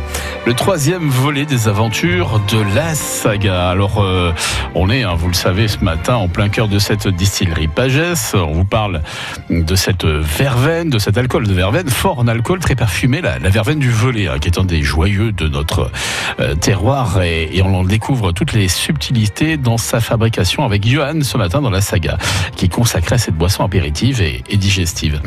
le 0.50 0.56
troisième 0.56 1.10
volet 1.10 1.46
des 1.46 1.68
aventures 1.68 2.42
de 2.52 2.58
la 2.74 2.96
saga. 2.96 3.70
Alors, 3.70 4.02
euh, 4.02 4.32
on 4.74 4.90
est, 4.90 5.04
hein, 5.04 5.14
vous 5.16 5.28
le 5.28 5.36
savez, 5.36 5.68
ce 5.68 5.78
matin 5.84 6.16
en 6.16 6.28
plein 6.28 6.50
cœur 6.50 6.68
de 6.68 6.80
cette 6.80 7.08
distillerie 7.08 7.68
Pagès. 7.68 8.34
On 8.34 8.54
vous 8.54 8.66
parle 8.66 9.04
de 9.52 9.76
cette 9.76 10.06
verveine, 10.06 10.90
de 10.90 10.98
cet 10.98 11.20
alcool 11.20 11.46
de 11.46 11.54
verveine, 11.54 11.88
fort 11.88 12.18
en 12.18 12.28
alcool, 12.28 12.58
très 12.58 12.74
parfumé, 12.74 13.22
la, 13.22 13.38
verveine 13.38 13.78
du 13.78 13.92
Velay, 13.92 14.28
hein, 14.28 14.40
qui 14.40 14.48
est 14.48 14.58
un 14.58 14.64
des 14.64 14.82
joyeux 14.82 15.32
de 15.32 15.48
notre 15.48 15.92
euh, 16.40 16.56
terroir. 16.56 17.22
Et, 17.22 17.62
on 17.64 17.76
en 17.76 17.84
découvre 17.84 18.32
toutes 18.32 18.54
les 18.54 18.70
subtilités 18.70 19.56
dans 19.56 19.78
sa 19.78 20.00
fabrication 20.00 20.66
avec 20.66 20.84
Johan 20.84 21.22
ce 21.22 21.38
matin 21.38 21.62
dans 21.62 21.70
la 21.70 21.82
saga, 21.82 22.18
qui 22.56 22.70
consacrait 22.70 23.20
cette 23.20 23.36
boisson 23.36 23.64
apéritive 23.64 24.20
et, 24.24 24.42
et 24.50 24.58
digestive. 24.58 25.22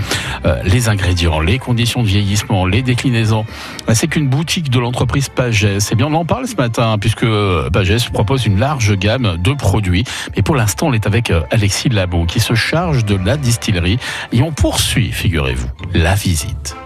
Euh, 0.47 0.61
les 0.65 0.89
ingrédients, 0.89 1.39
les 1.39 1.61
conditions 1.61 2.03
de 2.03 2.09
vieillissement, 2.09 2.67
les 2.67 2.83
déclinaisons, 2.83 3.47
c'est 3.93 4.09
qu'une 4.09 4.27
boutique 4.27 4.69
de 4.69 4.81
l'entreprise 4.81 5.12
l'entreprise 5.13 5.29
Pagès. 5.29 5.91
Eh 5.91 5.95
bien, 5.95 6.07
on 6.07 6.15
en 6.15 6.25
parle 6.25 6.47
ce 6.49 6.57
matin, 6.57 6.97
puisque 6.99 7.27
Pagès 7.71 8.09
propose 8.11 8.47
une 8.47 8.59
large 8.59 8.97
gamme 8.97 9.37
de 9.37 9.53
produits. 9.53 10.05
Mais 10.35 10.43
pour 10.43 10.57
l'instant, 10.57 10.87
on 10.87 10.93
est 10.95 11.07
avec 11.07 11.31
euh, 11.31 11.43
Alexis 11.51 11.91
Labo, 11.91 12.25
qui 12.25 12.41
se 12.41 12.55
charge 12.55 13.05
de 13.05 13.17
la 13.17 13.37
distillerie. 13.37 13.99
Et 14.33 14.41
on 14.41 14.53
poursuit, 14.53 15.13
figurez-vous, 15.13 15.69
la 15.93 16.15
visite. 16.15 16.77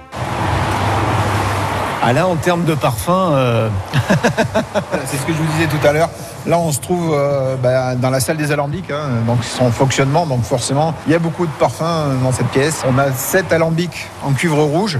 Ah 2.03 2.13
là, 2.13 2.27
en 2.27 2.35
termes 2.35 2.65
de 2.65 2.75
parfum, 2.75 3.31
euh, 3.33 3.69
C'est 5.07 5.19
ce 5.19 5.23
que 5.23 5.33
je 5.33 5.39
vous 5.39 5.53
disais 5.53 5.69
tout 5.69 5.87
à 5.87 5.93
l'heure. 5.93 6.11
Là, 6.47 6.59
on 6.59 6.73
se 6.73 6.81
trouve 6.81 7.15
euh, 7.17 7.55
bah, 7.63 7.95
dans 7.95 8.11
la 8.11 8.19
salle 8.19 8.39
des 8.39 8.51
alambics, 8.51 8.91
hein, 8.91 9.09
donc 9.25 9.39
ils 9.43 9.57
sont 9.57 9.67
en 9.67 9.71
fonctionnement. 9.71 10.27
Donc 10.27 10.43
forcément, 10.43 10.95
il 11.07 11.13
y 11.13 11.15
a 11.15 11.21
beaucoup 11.21 11.47
de 11.47 11.53
parfums 11.61 12.19
dans 12.25 12.33
cette 12.33 12.49
pièce. 12.49 12.83
On 12.89 12.99
a 12.99 13.13
sept 13.13 13.53
alambics 13.53 14.09
en 14.25 14.33
cuivre 14.33 14.63
rouge 14.65 14.99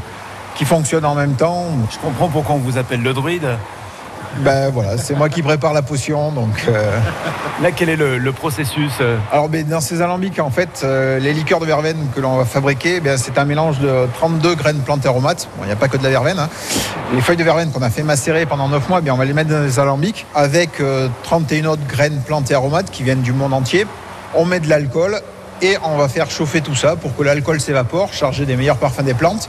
qui 0.57 0.65
fonctionnent 0.65 1.05
en 1.05 1.15
même 1.15 1.35
temps. 1.35 1.67
je 1.91 1.99
comprends 1.99 2.29
pourquoi 2.29 2.55
on 2.57 2.59
vous 2.59 2.79
appelle 2.79 3.03
le 3.03 3.13
druide. 3.13 3.47
Ben 4.41 4.71
voilà, 4.71 4.99
c'est 4.99 5.15
moi 5.15 5.31
qui 5.31 5.41
prépare 5.43 5.73
la 5.73 5.81
potion. 5.83 6.31
Donc, 6.31 6.65
euh, 6.69 6.99
Là, 7.63 7.71
quel 7.71 7.89
est 7.89 7.97
le, 7.97 8.19
le 8.19 8.33
processus 8.33 8.93
euh, 9.01 9.17
alors, 9.33 9.49
ben, 9.49 9.67
dans 9.67 9.81
ces 9.81 10.03
alambics, 10.03 10.39
en 10.41 10.51
fait, 10.51 10.83
euh, 10.85 11.19
les 11.19 11.33
liqueurs 11.33 11.59
de 11.59 11.65
verveine 11.65 11.97
que 12.15 12.21
l'on 12.21 12.37
va 12.37 12.45
fabriquer, 12.45 13.01
ben, 13.01 13.17
c'est 13.17 13.39
un 13.39 13.47
mélange 13.47 13.79
de 13.79 14.07
32 14.13 14.55
graines 14.55 14.81
plantes 14.81 15.07
aromates. 15.07 15.49
Bon, 15.57 15.65
il 15.65 15.69
n'y 15.69 15.73
a 15.73 15.77
pas 15.77 15.89
que 15.89 15.97
de 15.97 16.03
la 16.03 16.11
verveine. 16.11 16.39
hein. 16.39 16.51
Les 17.15 17.23
feuilles 17.23 17.39
de 17.39 17.45
verveine 17.45 17.71
qu'on 17.71 17.81
a 17.81 17.89
fait 17.89 18.03
macérer 18.03 18.45
pendant 18.45 18.69
9 18.69 18.91
mois, 18.91 19.01
ben, 19.01 19.13
on 19.13 19.17
va 19.17 19.25
les 19.25 19.33
mettre 19.33 19.49
dans 19.49 19.63
les 19.63 19.79
alambics 19.79 20.27
avec 20.35 20.81
euh, 20.81 21.09
31 21.23 21.65
autres 21.67 21.87
graines 21.89 22.21
plantes 22.27 22.51
et 22.51 22.55
aromates 22.55 22.91
qui 22.91 23.05
viennent 23.05 23.23
du 23.23 23.33
monde 23.33 23.55
entier. 23.55 23.87
On 24.35 24.45
met 24.45 24.61
de 24.61 24.69
l'alcool 24.69 25.19
et 25.63 25.79
on 25.83 25.97
va 25.97 26.09
faire 26.09 26.31
chauffer 26.31 26.61
tout 26.61 26.75
ça 26.75 26.97
pour 26.97 27.17
que 27.17 27.23
l'alcool 27.23 27.59
s'évapore, 27.59 28.13
chargé 28.13 28.45
des 28.45 28.57
meilleurs 28.57 28.77
parfums 28.77 29.03
des 29.03 29.15
plantes. 29.15 29.49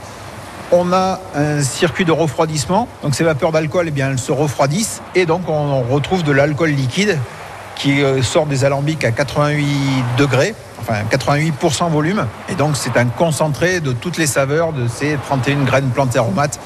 On 0.70 0.92
a 0.92 1.18
un 1.34 1.62
circuit 1.62 2.04
de 2.04 2.12
refroidissement, 2.12 2.88
donc 3.02 3.14
ces 3.14 3.24
vapeurs 3.24 3.52
d'alcool, 3.52 3.90
eh 3.94 4.00
elles 4.00 4.18
se 4.18 4.32
refroidissent 4.32 5.00
et 5.14 5.24
donc 5.24 5.48
on 5.48 5.82
retrouve 5.82 6.22
de 6.22 6.32
l'alcool 6.32 6.70
liquide 6.70 7.18
qui 7.74 8.02
euh, 8.02 8.22
sort 8.22 8.44
des 8.44 8.66
alambics 8.66 9.02
à 9.02 9.10
88 9.10 9.64
degrés, 10.18 10.54
enfin 10.78 10.96
88% 11.10 11.90
volume. 11.90 12.26
Et 12.50 12.54
donc 12.54 12.76
c'est 12.76 12.98
un 12.98 13.06
concentré 13.06 13.80
de 13.80 13.92
toutes 13.92 14.18
les 14.18 14.26
saveurs 14.26 14.74
de 14.74 14.88
ces 14.88 15.16
31 15.28 15.64
graines 15.64 15.88
plantes 15.88 16.14
aromates 16.16 16.60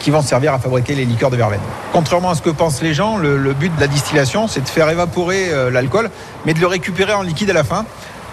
qui 0.00 0.10
vont 0.10 0.20
servir 0.20 0.52
à 0.52 0.58
fabriquer 0.58 0.94
les 0.94 1.06
liqueurs 1.06 1.30
de 1.30 1.36
verveine. 1.36 1.60
Contrairement 1.92 2.30
à 2.30 2.34
ce 2.34 2.42
que 2.42 2.50
pensent 2.50 2.82
les 2.82 2.92
gens, 2.92 3.16
le, 3.16 3.38
le 3.38 3.54
but 3.54 3.74
de 3.74 3.80
la 3.80 3.86
distillation, 3.86 4.48
c'est 4.48 4.60
de 4.60 4.68
faire 4.68 4.90
évaporer 4.90 5.48
euh, 5.48 5.70
l'alcool, 5.70 6.10
mais 6.44 6.52
de 6.52 6.60
le 6.60 6.66
récupérer 6.66 7.14
en 7.14 7.22
liquide 7.22 7.48
à 7.48 7.54
la 7.54 7.64
fin. 7.64 7.86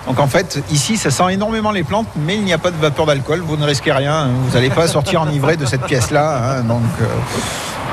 Donc 0.07 0.19
en 0.19 0.27
fait, 0.27 0.61
ici, 0.71 0.97
ça 0.97 1.11
sent 1.11 1.31
énormément 1.31 1.71
les 1.71 1.83
plantes, 1.83 2.07
mais 2.25 2.35
il 2.35 2.43
n'y 2.43 2.53
a 2.53 2.57
pas 2.57 2.71
de 2.71 2.77
vapeur 2.77 3.05
d'alcool. 3.05 3.41
Vous 3.45 3.55
ne 3.57 3.65
risquez 3.65 3.91
rien. 3.93 4.27
Vous 4.47 4.53
n'allez 4.53 4.69
pas 4.69 4.87
sortir 4.87 5.21
enivré 5.21 5.55
de 5.57 5.65
cette 5.65 5.85
pièce-là. 5.85 6.57
hein. 6.59 6.63
Donc 6.63 6.81
euh, 7.01 7.05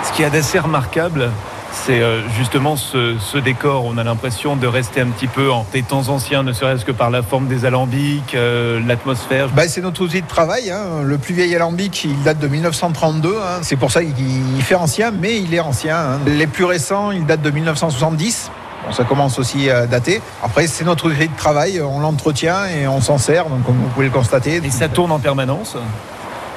Ce 0.05 0.13
qui 0.13 0.23
est 0.23 0.31
d'assez 0.31 0.59
remarquable, 0.59 1.31
c'est 1.73 2.01
euh, 2.01 2.21
justement 2.37 2.75
ce, 2.75 3.15
ce 3.21 3.39
décor. 3.39 3.85
On 3.85 3.97
a 3.97 4.03
l'impression 4.03 4.57
de 4.57 4.67
rester 4.67 5.01
un 5.01 5.07
petit 5.07 5.29
peu 5.29 5.53
en 5.53 5.65
des 5.73 5.85
temps 5.85 6.09
anciens, 6.09 6.43
ne 6.43 6.53
serait-ce 6.53 6.85
que 6.85 6.91
par 6.91 7.11
la 7.11 7.23
forme 7.23 7.47
des 7.47 7.65
alambics, 7.65 8.35
euh, 8.35 8.81
l'atmosphère. 8.85 9.49
Bah, 9.51 9.69
c'est 9.69 9.81
notre 9.81 10.03
outil 10.03 10.21
de 10.23 10.27
travail. 10.27 10.73
hein. 10.73 11.03
Le 11.05 11.17
plus 11.17 11.33
vieil 11.33 11.55
alambic, 11.55 12.03
il 12.03 12.21
date 12.25 12.41
de 12.41 12.49
1932. 12.49 13.37
hein. 13.41 13.59
C'est 13.63 13.77
pour 13.77 13.93
ça 13.93 14.03
qu'il 14.03 14.15
il 14.57 14.63
fait 14.63 14.75
ancien, 14.75 15.13
mais 15.13 15.39
il 15.41 15.55
est 15.55 15.61
ancien. 15.61 15.97
hein. 15.97 16.19
Les 16.27 16.49
plus 16.49 16.65
récents, 16.65 17.13
ils 17.13 17.25
datent 17.25 17.43
de 17.43 17.51
1970. 17.51 18.51
Bon, 18.85 18.93
ça 18.93 19.05
commence 19.05 19.39
aussi 19.39 19.71
à 19.71 19.87
dater. 19.87 20.21
Après, 20.43 20.67
c'est 20.67 20.85
notre 20.85 21.07
outil 21.07 21.29
de 21.29 21.37
travail. 21.37 21.81
On 21.81 22.01
l'entretient 22.01 22.67
et 22.67 22.89
on 22.89 23.01
s'en 23.01 23.19
sert, 23.19 23.47
donc 23.49 23.65
comme 23.65 23.77
vous 23.77 23.89
pouvez 23.89 24.07
le 24.07 24.13
constater. 24.13 24.61
Et 24.65 24.71
ça 24.71 24.89
tourne 24.89 25.13
en 25.13 25.19
permanence. 25.19 25.77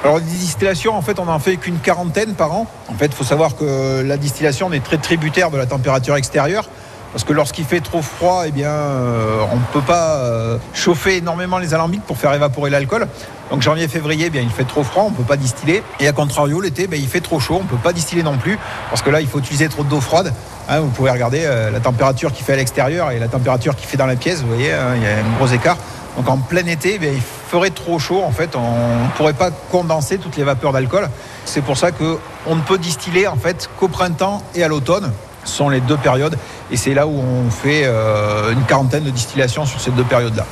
Alors, 0.02 0.18
les 0.18 0.24
distillations, 0.24 0.94
en 0.94 1.00
fait, 1.02 1.18
on 1.18 1.24
n'en 1.24 1.38
fait 1.38 1.56
qu'une 1.56 1.78
quarantaine 1.78 2.34
par 2.34 2.52
an. 2.52 2.66
En 2.88 2.94
fait, 2.94 3.06
il 3.06 3.14
faut 3.14 3.24
savoir 3.24 3.56
que 3.56 4.02
la 4.02 4.18
distillation 4.18 4.66
on 4.68 4.72
est 4.72 4.84
très 4.84 4.98
tributaire 4.98 5.50
de 5.50 5.56
la 5.56 5.66
température 5.66 6.16
extérieure. 6.16 6.68
Parce 7.14 7.22
que 7.22 7.32
lorsqu'il 7.32 7.64
fait 7.64 7.80
trop 7.80 8.02
froid, 8.02 8.42
eh 8.44 8.50
bien, 8.50 8.70
euh, 8.70 9.44
on 9.52 9.56
ne 9.56 9.64
peut 9.72 9.80
pas 9.80 10.16
euh, 10.16 10.58
chauffer 10.74 11.18
énormément 11.18 11.58
les 11.58 11.72
alambics 11.72 12.02
pour 12.02 12.18
faire 12.18 12.34
évaporer 12.34 12.70
l'alcool. 12.70 13.06
Donc 13.50 13.62
janvier-février, 13.62 14.26
eh 14.26 14.30
bien, 14.30 14.42
il 14.42 14.50
fait 14.50 14.64
trop 14.64 14.82
froid, 14.82 15.04
on 15.04 15.10
ne 15.10 15.16
peut 15.16 15.22
pas 15.22 15.36
distiller. 15.36 15.82
Et 16.00 16.08
à 16.08 16.12
contrario, 16.12 16.60
l'été, 16.60 16.86
ben, 16.86 16.98
il 17.00 17.08
fait 17.08 17.20
trop 17.20 17.40
chaud, 17.40 17.56
on 17.60 17.64
ne 17.64 17.68
peut 17.68 17.76
pas 17.76 17.92
distiller 17.92 18.22
non 18.22 18.36
plus. 18.38 18.58
Parce 18.90 19.02
que 19.02 19.10
là, 19.10 19.20
il 19.20 19.26
faut 19.26 19.38
utiliser 19.38 19.68
trop 19.68 19.84
d'eau 19.84 20.00
froide. 20.00 20.32
Hein, 20.68 20.80
vous 20.80 20.88
pouvez 20.88 21.10
regarder 21.10 21.42
euh, 21.44 21.70
la 21.70 21.80
température 21.80 22.32
qu'il 22.32 22.44
fait 22.44 22.54
à 22.54 22.56
l'extérieur 22.56 23.10
et 23.10 23.18
la 23.18 23.28
température 23.28 23.76
qu'il 23.76 23.86
fait 23.86 23.96
dans 23.96 24.06
la 24.06 24.16
pièce. 24.16 24.40
Vous 24.40 24.48
voyez, 24.48 24.72
hein, 24.72 24.94
il 24.96 25.02
y 25.02 25.06
a 25.06 25.18
un 25.18 25.36
gros 25.38 25.46
écart. 25.46 25.76
Donc 26.16 26.28
en 26.28 26.38
plein 26.38 26.64
été, 26.66 26.98
ben, 26.98 27.12
il 27.14 27.22
ferait 27.50 27.70
trop 27.70 27.98
chaud. 27.98 28.22
En 28.22 28.30
fait, 28.30 28.56
on 28.56 29.04
ne 29.04 29.10
pourrait 29.16 29.34
pas 29.34 29.50
condenser 29.70 30.18
toutes 30.18 30.36
les 30.36 30.44
vapeurs 30.44 30.72
d'alcool. 30.72 31.08
C'est 31.44 31.62
pour 31.62 31.76
ça 31.76 31.90
qu'on 31.90 32.54
ne 32.54 32.60
peut 32.62 32.78
distiller 32.78 33.26
en 33.26 33.36
fait 33.36 33.68
qu'au 33.78 33.88
printemps 33.88 34.42
et 34.54 34.62
à 34.62 34.68
l'automne. 34.68 35.12
Ce 35.44 35.56
sont 35.56 35.68
les 35.68 35.80
deux 35.80 35.98
périodes. 35.98 36.38
Et 36.70 36.76
c'est 36.78 36.94
là 36.94 37.06
où 37.06 37.18
on 37.18 37.50
fait 37.50 37.82
euh, 37.84 38.52
une 38.52 38.62
quarantaine 38.62 39.04
de 39.04 39.10
distillations 39.10 39.66
sur 39.66 39.80
ces 39.80 39.90
deux 39.90 40.04
périodes-là. 40.04 40.46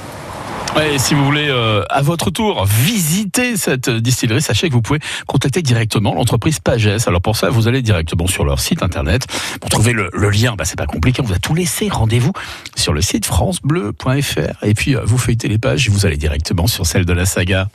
Et 0.81 0.99
si 0.99 1.15
vous 1.15 1.25
voulez, 1.25 1.49
euh, 1.49 1.85
à 1.91 2.01
votre 2.01 2.31
tour, 2.31 2.65
visiter 2.65 3.57
cette 3.57 3.91
distillerie, 3.91 4.41
sachez 4.41 4.69
que 4.69 4.75
vous 4.75 4.81
pouvez 4.81 5.01
contacter 5.27 5.61
directement 5.61 6.15
l'entreprise 6.15 6.61
Pagès. 6.61 7.07
Alors 7.07 7.21
pour 7.21 7.37
ça, 7.37 7.51
vous 7.51 7.69
allez 7.69 7.83
directement 7.83 8.27
sur 8.27 8.45
leur 8.45 8.59
site 8.59 8.83
internet. 8.83 9.27
Pour 9.61 9.69
trouver 9.69 9.93
le, 9.93 10.09
le 10.13 10.31
lien, 10.31 10.55
bah, 10.57 10.65
c'est 10.65 10.79
pas 10.79 10.87
compliqué, 10.87 11.21
on 11.21 11.27
vous 11.27 11.35
a 11.35 11.39
tout 11.39 11.55
laissé. 11.55 11.89
Rendez-vous 11.91 12.33
sur 12.75 12.95
le 12.95 13.03
site 13.03 13.27
francebleu.fr. 13.27 14.65
Et 14.65 14.75
puis, 14.75 14.97
euh, 14.97 15.03
vous 15.05 15.19
feuilletez 15.19 15.49
les 15.49 15.59
pages 15.59 15.87
et 15.87 15.91
vous 15.91 16.07
allez 16.07 16.17
directement 16.17 16.67
sur 16.67 16.87
celle 16.87 17.05
de 17.05 17.13
la 17.13 17.27
saga. 17.27 17.69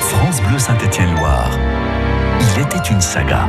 France 0.00 0.40
Bleu 0.48 0.58
Saint-Étienne-Loire. 0.58 1.50
Il 2.40 2.62
était 2.62 2.90
une 2.90 3.00
saga. 3.00 3.48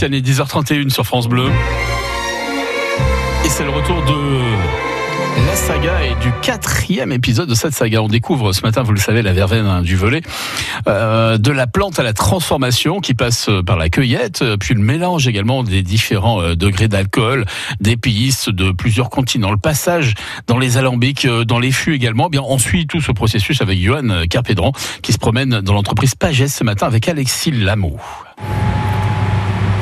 Clara 0.00 0.08
Luciani, 0.08 0.22
10h31 0.22 0.88
sur 0.88 1.04
France 1.04 1.28
Bleu. 1.28 1.50
Et 3.44 3.48
c'est 3.50 3.64
le 3.64 3.70
retour 3.70 4.02
de 4.02 5.46
la 5.46 5.54
saga 5.54 6.04
et 6.04 6.14
du 6.22 6.32
quatrième 6.40 7.12
épisode 7.12 7.50
de 7.50 7.54
cette 7.54 7.74
saga. 7.74 8.00
On 8.02 8.08
découvre 8.08 8.52
ce 8.52 8.62
matin, 8.62 8.82
vous 8.82 8.92
le 8.92 8.98
savez, 8.98 9.20
la 9.20 9.34
verveine 9.34 9.66
hein, 9.66 9.82
du 9.82 9.96
volet, 9.96 10.22
euh, 10.88 11.36
de 11.36 11.52
la 11.52 11.66
plante 11.66 11.98
à 11.98 12.02
la 12.02 12.14
transformation 12.14 13.00
qui 13.00 13.12
passe 13.12 13.50
par 13.66 13.76
la 13.76 13.90
cueillette, 13.90 14.40
euh, 14.40 14.56
puis 14.56 14.74
le 14.74 14.80
mélange 14.80 15.28
également 15.28 15.62
des 15.62 15.82
différents 15.82 16.40
euh, 16.40 16.54
degrés 16.54 16.88
d'alcool, 16.88 17.44
d'épices 17.80 18.48
de 18.48 18.72
plusieurs 18.72 19.10
continents, 19.10 19.50
le 19.50 19.58
passage 19.58 20.14
dans 20.46 20.58
les 20.58 20.78
alambics, 20.78 21.26
euh, 21.26 21.44
dans 21.44 21.58
les 21.58 21.72
fûts 21.72 21.94
également. 21.94 22.28
Eh 22.28 22.30
bien, 22.30 22.42
on 22.46 22.58
suit 22.58 22.86
tout 22.86 23.02
ce 23.02 23.12
processus 23.12 23.60
avec 23.60 23.78
Johan 23.78 24.26
Carpédran 24.30 24.72
qui 25.02 25.12
se 25.12 25.18
promène 25.18 25.60
dans 25.60 25.74
l'entreprise 25.74 26.14
Pagès 26.14 26.48
ce 26.48 26.64
matin 26.64 26.86
avec 26.86 27.06
Alexis 27.06 27.50
Lameau. 27.50 27.98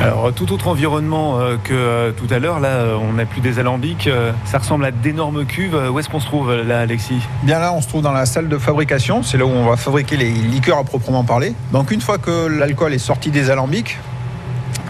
Alors, 0.01 0.33
tout 0.33 0.53
autre 0.53 0.69
environnement 0.69 1.41
euh, 1.41 1.57
que 1.63 1.75
euh, 1.75 2.13
tout 2.13 2.33
à 2.33 2.39
l'heure, 2.39 2.61
là, 2.61 2.69
euh, 2.69 2.97
on 2.97 3.15
n'a 3.15 3.27
plus 3.27 3.41
des 3.41 3.59
alambics, 3.59 4.09
ça 4.45 4.59
ressemble 4.59 4.85
à 4.85 4.93
d'énormes 4.93 5.45
cuves. 5.45 5.77
Où 5.91 5.99
est-ce 5.99 6.09
qu'on 6.09 6.21
se 6.21 6.27
trouve 6.27 6.55
là, 6.55 6.81
Alexis? 6.81 7.21
Bien 7.43 7.59
là, 7.59 7.73
on 7.73 7.81
se 7.81 7.89
trouve 7.89 8.03
dans 8.03 8.13
la 8.13 8.25
salle 8.25 8.49
de 8.49 8.59
fabrication. 8.59 9.25
C'est 9.25 9.39
là 9.39 9.45
où 9.45 9.51
on 9.51 9.69
va 9.69 9.77
fabriquer 9.77 10.17
les 10.17 10.31
liqueurs 10.31 10.79
à 10.79 10.85
proprement 10.85 11.25
parler. 11.25 11.53
Donc 11.73 11.91
une 11.91 12.01
fois 12.01 12.19
que 12.19 12.47
l'alcool 12.47 12.95
est 12.95 12.99
sorti 12.99 13.31
des 13.31 13.51
alambics, 13.51 13.99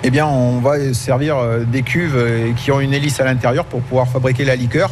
eh 0.04 0.10
bien, 0.10 0.26
on 0.26 0.60
va 0.60 0.92
servir 0.92 1.36
des 1.66 1.82
cuves 1.82 2.54
qui 2.56 2.70
ont 2.70 2.80
une 2.80 2.92
hélice 2.92 3.18
à 3.18 3.24
l'intérieur 3.24 3.64
pour 3.64 3.80
pouvoir 3.80 4.08
fabriquer 4.08 4.44
la 4.44 4.56
liqueur. 4.56 4.90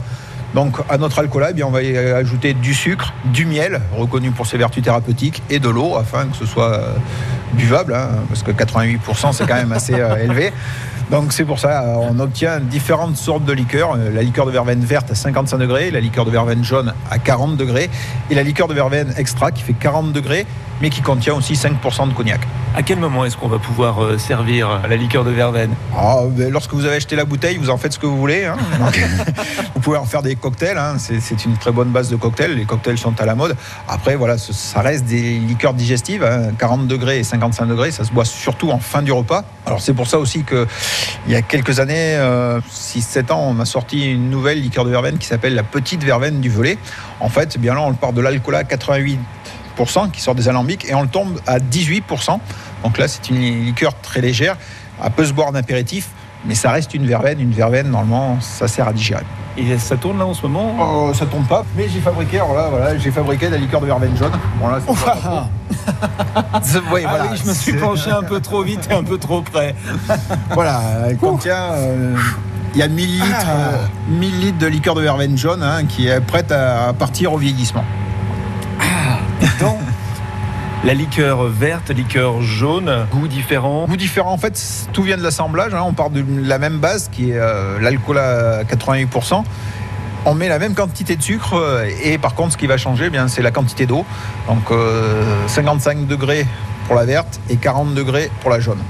Donc 0.54 0.78
à 0.88 0.96
notre 0.96 1.18
alcool, 1.18 1.46
eh 1.50 1.52
bien, 1.52 1.66
on 1.66 1.70
va 1.70 1.82
y 1.82 1.96
ajouter 1.96 2.54
du 2.54 2.72
sucre, 2.72 3.12
du 3.26 3.44
miel, 3.44 3.82
reconnu 3.94 4.30
pour 4.30 4.46
ses 4.46 4.56
vertus 4.56 4.82
thérapeutiques, 4.82 5.42
et 5.50 5.58
de 5.58 5.68
l'eau 5.68 5.96
afin 5.96 6.26
que 6.26 6.36
ce 6.36 6.46
soit 6.46 6.80
buvable, 7.52 7.94
hein, 7.94 8.08
parce 8.28 8.42
que 8.42 8.50
88% 8.50 9.32
c'est 9.32 9.46
quand 9.46 9.54
même 9.54 9.72
assez 9.72 9.94
euh, 9.94 10.16
élevé. 10.16 10.52
Donc 11.10 11.32
c'est 11.32 11.44
pour 11.44 11.60
ça, 11.60 11.82
euh, 11.82 11.94
on 12.10 12.18
obtient 12.18 12.58
différentes 12.58 13.16
sortes 13.16 13.44
de 13.44 13.52
liqueurs. 13.52 13.92
Euh, 13.96 14.10
La 14.12 14.22
liqueur 14.22 14.44
de 14.46 14.50
verveine 14.50 14.80
verte 14.84 15.10
à 15.10 15.14
55 15.14 15.56
degrés, 15.58 15.90
la 15.92 16.00
liqueur 16.00 16.24
de 16.24 16.30
verveine 16.32 16.64
jaune 16.64 16.92
à 17.10 17.18
40 17.18 17.56
degrés, 17.56 17.88
et 18.30 18.34
la 18.34 18.42
liqueur 18.42 18.66
de 18.66 18.74
verveine 18.74 19.14
extra 19.16 19.52
qui 19.52 19.62
fait 19.62 19.72
40 19.72 20.12
degrés, 20.12 20.46
mais 20.82 20.90
qui 20.90 21.00
contient 21.02 21.34
aussi 21.34 21.54
5% 21.54 22.08
de 22.08 22.12
cognac. 22.12 22.40
À 22.74 22.82
quel 22.82 22.98
moment 22.98 23.24
est-ce 23.24 23.36
qu'on 23.36 23.48
va 23.48 23.58
pouvoir 23.58 24.02
euh, 24.04 24.18
servir 24.18 24.80
la 24.88 24.96
liqueur 24.96 25.24
de 25.24 25.30
verveine? 25.30 25.70
Ah, 25.96 26.18
ben, 26.28 26.50
lorsque 26.50 26.74
vous 26.74 26.84
avez 26.84 26.96
acheté 26.96 27.16
la 27.16 27.24
bouteille, 27.24 27.56
vous 27.56 27.70
en 27.70 27.78
faites 27.78 27.92
ce 27.94 27.98
que 27.98 28.04
vous 28.06 28.18
voulez. 28.18 28.44
hein. 28.44 28.56
Vous 29.74 29.80
pouvez 29.80 29.98
en 29.98 30.04
faire 30.04 30.22
des 30.22 30.34
cocktails. 30.34 30.76
hein. 30.76 30.96
C'est 30.98 31.44
une 31.44 31.56
très 31.56 31.70
bonne 31.70 31.90
base 31.90 32.10
de 32.10 32.16
cocktails. 32.16 32.54
Les 32.56 32.64
cocktails 32.64 32.98
sont 32.98 33.18
à 33.20 33.24
la 33.24 33.34
mode. 33.36 33.56
Après, 33.88 34.16
voilà, 34.16 34.36
ça 34.38 34.80
reste 34.80 35.04
des 35.04 35.38
liqueurs 35.38 35.74
digestives. 35.74 36.24
hein. 36.24 36.50
40 36.58 36.86
degrés 36.88 37.20
et 37.20 37.24
55 37.24 37.66
degrés, 37.66 37.90
ça 37.92 38.02
se 38.04 38.10
boit 38.10 38.24
surtout 38.24 38.70
en 38.70 38.78
fin 38.78 39.00
du 39.02 39.12
repas. 39.12 39.44
Alors 39.64 39.80
c'est 39.80 39.94
pour 39.94 40.06
ça 40.08 40.18
aussi 40.18 40.42
que 40.42 40.66
il 41.26 41.32
y 41.32 41.36
a 41.36 41.42
quelques 41.42 41.80
années, 41.80 42.16
6-7 42.16 43.32
ans, 43.32 43.54
on 43.56 43.60
a 43.60 43.64
sorti 43.64 44.12
une 44.12 44.30
nouvelle 44.30 44.60
liqueur 44.60 44.84
de 44.84 44.90
verveine 44.90 45.18
qui 45.18 45.26
s'appelle 45.26 45.54
la 45.54 45.62
petite 45.62 46.04
verveine 46.04 46.40
du 46.40 46.48
volet. 46.48 46.78
En 47.20 47.28
fait, 47.28 47.52
eh 47.56 47.58
bien 47.58 47.74
là, 47.74 47.82
on 47.82 47.94
part 47.94 48.12
de 48.12 48.20
l'alcool 48.20 48.54
à 48.54 48.62
88% 48.62 49.18
qui 50.12 50.20
sort 50.20 50.34
des 50.34 50.48
alambics 50.48 50.84
et 50.88 50.94
on 50.94 51.02
le 51.02 51.08
tombe 51.08 51.40
à 51.46 51.58
18%. 51.58 52.38
Donc 52.84 52.98
là, 52.98 53.08
c'est 53.08 53.30
une 53.30 53.64
liqueur 53.64 53.98
très 54.00 54.20
légère. 54.20 54.56
Elle 55.02 55.10
peut 55.10 55.24
se 55.24 55.32
boire 55.32 55.48
en 55.48 55.54
apéritif, 55.54 56.08
mais 56.46 56.54
ça 56.54 56.70
reste 56.70 56.94
une 56.94 57.06
verveine. 57.06 57.40
Une 57.40 57.52
verveine, 57.52 57.90
normalement, 57.90 58.38
ça 58.40 58.68
sert 58.68 58.86
à 58.86 58.92
digérer. 58.92 59.24
Et 59.58 59.78
ça 59.78 59.96
tourne 59.96 60.18
là 60.18 60.26
en 60.26 60.34
ce 60.34 60.42
moment? 60.42 60.74
Oh, 60.78 61.14
ça 61.14 61.24
tombe 61.26 61.46
pas, 61.46 61.64
mais 61.76 61.88
j'ai 61.88 62.00
fabriqué, 62.00 62.36
alors 62.36 62.54
là, 62.54 62.68
voilà, 62.70 62.98
j'ai 62.98 63.10
fabriqué 63.10 63.46
de 63.46 63.52
la 63.52 63.58
liqueur 63.58 63.80
de 63.80 63.86
verveine 63.86 64.14
jaune. 64.16 64.32
Bon, 64.60 64.68
là, 64.68 64.80
Ah 67.08 67.26
oui, 67.30 67.38
je 67.42 67.48
me 67.48 67.54
suis 67.54 67.72
penché 67.74 68.10
un 68.10 68.22
peu 68.22 68.40
trop 68.40 68.62
vite 68.62 68.88
et 68.90 68.94
un 68.94 69.04
peu 69.04 69.18
trop 69.18 69.42
près. 69.42 69.74
Voilà, 70.50 70.80
elle 71.08 71.16
contient. 71.16 71.72
euh, 71.72 72.16
il 72.74 72.80
y 72.80 72.82
a 72.82 72.88
1000 72.88 73.10
litres, 73.20 73.26
Ah. 73.46 73.50
euh, 73.74 73.86
1000 74.08 74.40
litres 74.40 74.58
de 74.58 74.66
liqueur 74.66 74.94
de 74.94 75.00
verveine 75.02 75.36
jaune 75.38 75.62
hein, 75.62 75.84
qui 75.88 76.08
est 76.08 76.20
prête 76.20 76.52
à 76.52 76.92
partir 76.98 77.32
au 77.32 77.38
vieillissement. 77.38 77.84
Dans 79.60 79.78
la 80.84 80.94
liqueur 80.94 81.44
verte, 81.44 81.90
liqueur 81.90 82.42
jaune, 82.42 83.06
goût 83.10 83.28
différent. 83.28 83.86
Goût 83.86 83.96
différent, 83.96 84.32
en 84.32 84.38
fait, 84.38 84.60
tout 84.92 85.02
vient 85.02 85.16
de 85.16 85.22
l'assemblage. 85.22 85.74
hein. 85.74 85.82
On 85.84 85.92
part 85.94 86.10
de 86.10 86.22
la 86.42 86.58
même 86.58 86.78
base 86.78 87.08
qui 87.10 87.30
est 87.30 87.38
euh, 87.38 87.78
l'alcool 87.80 88.18
à 88.18 88.62
88%. 88.64 89.42
On 90.26 90.34
met 90.34 90.48
la 90.48 90.58
même 90.58 90.74
quantité 90.74 91.16
de 91.16 91.22
sucre 91.22 91.54
euh, 91.54 91.88
et 92.02 92.18
par 92.18 92.34
contre, 92.34 92.52
ce 92.52 92.56
qui 92.58 92.66
va 92.66 92.76
changer, 92.76 93.10
eh 93.12 93.18
c'est 93.28 93.42
la 93.42 93.52
quantité 93.52 93.86
d'eau. 93.86 94.04
Donc 94.48 94.70
euh, 94.70 95.22
55 95.46 96.06
degrés 96.06 96.46
pour 96.86 96.96
la 96.96 97.04
verte 97.04 97.40
et 97.48 97.56
40 97.56 97.94
degrés 97.94 98.30
pour 98.40 98.50
la 98.50 98.60
jaune. 98.60 98.80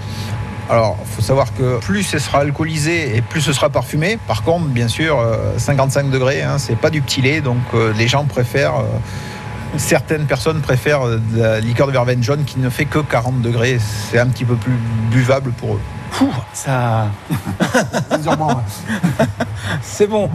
Alors, 0.68 0.96
il 1.00 1.14
faut 1.14 1.22
savoir 1.22 1.54
que 1.54 1.78
plus 1.78 2.02
ce 2.02 2.18
sera 2.18 2.40
alcoolisé 2.40 3.16
et 3.16 3.22
plus 3.22 3.40
ce 3.40 3.52
sera 3.52 3.68
parfumé. 3.68 4.18
Par 4.26 4.42
contre, 4.42 4.66
bien 4.66 4.88
sûr, 4.88 5.20
euh, 5.20 5.56
55 5.58 6.10
degrés, 6.10 6.42
hein, 6.42 6.58
c'est 6.58 6.74
pas 6.74 6.90
du 6.90 7.02
petit 7.02 7.22
lait, 7.22 7.40
donc 7.40 7.58
euh, 7.74 7.92
les 7.96 8.08
gens 8.08 8.24
préfèrent. 8.24 8.80
euh, 8.80 9.78
certaines 9.78 10.24
personnes 10.24 10.60
préfèrent 10.60 11.06
euh, 11.06 11.20
la 11.34 11.60
liqueur 11.60 11.86
de 11.86 11.92
verveine 11.92 12.22
jaune 12.22 12.44
qui 12.44 12.58
ne 12.58 12.70
fait 12.70 12.84
que 12.86 12.98
40 12.98 13.42
degrés. 13.42 13.78
C'est 14.10 14.18
un 14.18 14.26
petit 14.26 14.44
peu 14.44 14.56
plus 14.56 14.74
buvable 15.10 15.52
pour 15.52 15.74
eux. 15.74 15.80
Pouh, 16.16 16.32
ça. 16.54 17.10
C'est 19.82 20.06
bon. 20.06 20.30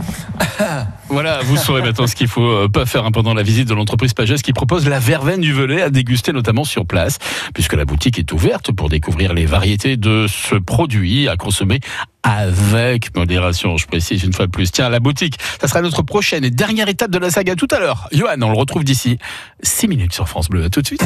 Voilà, 1.10 1.39
vous 1.44 1.58
saurez 1.58 1.82
maintenant 1.82 2.06
ce 2.06 2.15
qu'il 2.15 2.28
faut 2.28 2.46
euh, 2.46 2.70
pas 2.70 2.86
faire 2.86 3.06
hein, 3.06 3.12
pendant 3.12 3.34
la 3.34 3.41
visite 3.41 3.67
de 3.67 3.74
l'entreprise 3.74 4.13
Pagès 4.13 4.44
qui 4.44 4.54
propose 4.54 4.88
la 4.88 5.00
verveine 5.00 5.41
du 5.41 5.54
volet 5.54 5.82
à 5.82 5.89
déguster 5.89 6.34
notamment 6.34 6.65
sur 6.65 6.86
place, 6.86 7.17
puisque 7.56 7.74
la 7.74 7.86
boutique 7.86 8.20
est 8.20 8.32
ouverte 8.32 8.72
pour 8.72 8.89
découvrir 8.89 9.34
les 9.34 9.48
variétés 9.48 9.98
de 9.98 10.28
ce 10.28 10.54
produit 10.54 11.28
à 11.28 11.36
consommer 11.36 11.80
avec 12.22 13.15
modération, 13.15 13.78
je 13.78 13.88
précise 13.88 14.24
une 14.24 14.34
fois 14.34 14.46
de 14.46 14.52
plus. 14.52 14.72
Tiens, 14.72 14.89
la 14.89 15.00
boutique, 15.00 15.39
ça 15.60 15.67
sera 15.67 15.82
notre 15.82 16.04
prochaine 16.04 16.44
et 16.44 16.52
dernière 16.52 16.89
étape 16.89 17.10
de 17.10 17.17
la 17.17 17.32
saga 17.32 17.56
tout 17.56 17.67
à 17.72 17.80
l'heure. 17.80 18.08
Johan, 18.12 18.39
on 18.44 18.52
le 18.52 18.58
retrouve 18.58 18.84
d'ici 18.84 19.17
6 19.63 19.88
minutes 19.88 20.13
sur 20.13 20.30
France 20.30 20.48
Bleu. 20.48 20.63
À 20.63 20.70
tout 20.70 20.84
de 20.84 20.88
suite. 20.88 21.04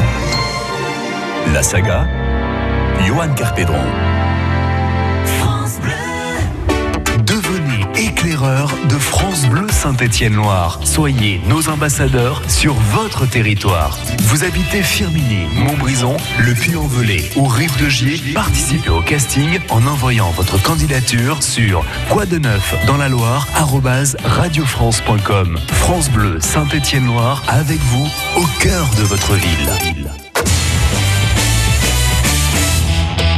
La 1.54 1.62
saga, 1.62 2.06
Johan 3.06 3.32
Carpédron. 3.34 3.80
De 8.36 8.98
France 8.98 9.46
Bleu 9.46 9.66
Saint-Étienne-Loire. 9.70 10.78
Soyez 10.84 11.40
nos 11.48 11.70
ambassadeurs 11.70 12.42
sur 12.48 12.74
votre 12.74 13.24
territoire. 13.24 13.96
Vous 14.24 14.44
habitez 14.44 14.82
Firminy, 14.82 15.46
Montbrison, 15.54 16.18
Le 16.40 16.52
Puy-en-Velay 16.52 17.30
ou 17.36 17.46
Rive 17.46 17.74
de 17.82 17.88
Gier. 17.88 18.34
Participez 18.34 18.90
au 18.90 19.00
casting 19.00 19.58
en 19.70 19.86
envoyant 19.86 20.30
votre 20.32 20.62
candidature 20.62 21.42
sur 21.42 21.82
quoi 22.10 22.26
de 22.26 22.36
neuf 22.36 22.74
dans 22.86 22.98
la 22.98 23.08
Loire 23.08 23.48
radiofrance.com. 24.24 25.58
France 25.68 26.10
Bleu 26.10 26.38
Saint-Étienne-Loire 26.40 27.42
avec 27.48 27.78
vous 27.78 28.06
au 28.36 28.44
cœur 28.60 28.86
de 28.98 29.02
votre 29.04 29.32
ville. 29.32 30.05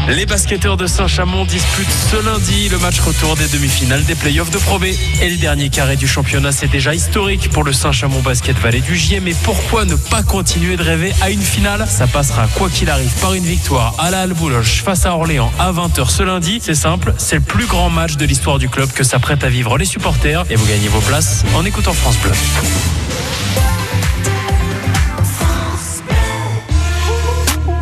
Les 0.08 0.24
basketteurs 0.24 0.78
de 0.78 0.86
Saint-Chamond 0.86 1.44
disputent 1.44 1.90
ce 1.90 2.16
lundi 2.24 2.70
le 2.70 2.78
match 2.78 2.98
retour 2.98 3.36
des 3.36 3.46
demi-finales 3.48 4.04
des 4.04 4.14
playoffs 4.14 4.50
de 4.50 4.56
Pro. 4.56 4.78
Et 4.82 5.28
le 5.28 5.36
dernier 5.36 5.68
carré 5.68 5.96
du 5.96 6.08
championnat, 6.08 6.50
c'est 6.50 6.68
déjà 6.68 6.94
historique 6.94 7.50
pour 7.50 7.62
le 7.62 7.74
Saint-Chamond 7.74 8.20
Basket 8.20 8.56
Vallée 8.58 8.80
du 8.80 8.96
Gier. 8.96 9.20
Mais 9.20 9.34
pourquoi 9.42 9.84
ne 9.84 9.96
pas 9.96 10.22
continuer 10.22 10.78
de 10.78 10.82
rêver 10.82 11.12
à 11.20 11.28
une 11.28 11.42
finale? 11.42 11.86
Ça 11.86 12.06
passera, 12.06 12.46
quoi 12.54 12.70
qu'il 12.70 12.88
arrive, 12.88 13.10
par 13.20 13.34
une 13.34 13.44
victoire 13.44 13.94
à 13.98 14.10
la 14.10 14.20
Halle-Bouloche 14.20 14.82
face 14.82 15.04
à 15.04 15.14
Orléans 15.14 15.52
à 15.58 15.72
20h 15.72 16.08
ce 16.08 16.22
lundi. 16.22 16.58
C'est 16.62 16.74
simple, 16.74 17.12
c'est 17.18 17.36
le 17.36 17.42
plus 17.42 17.66
grand 17.66 17.90
match 17.90 18.16
de 18.16 18.24
l'histoire 18.24 18.58
du 18.58 18.70
club 18.70 18.90
que 18.90 19.04
s'apprêtent 19.04 19.44
à 19.44 19.50
vivre 19.50 19.76
les 19.76 19.84
supporters. 19.84 20.44
Et 20.48 20.56
vous 20.56 20.66
gagnez 20.66 20.88
vos 20.88 21.00
places 21.00 21.44
en 21.54 21.66
écoutant 21.66 21.92
France 21.92 22.16
Bleu. 22.22 22.32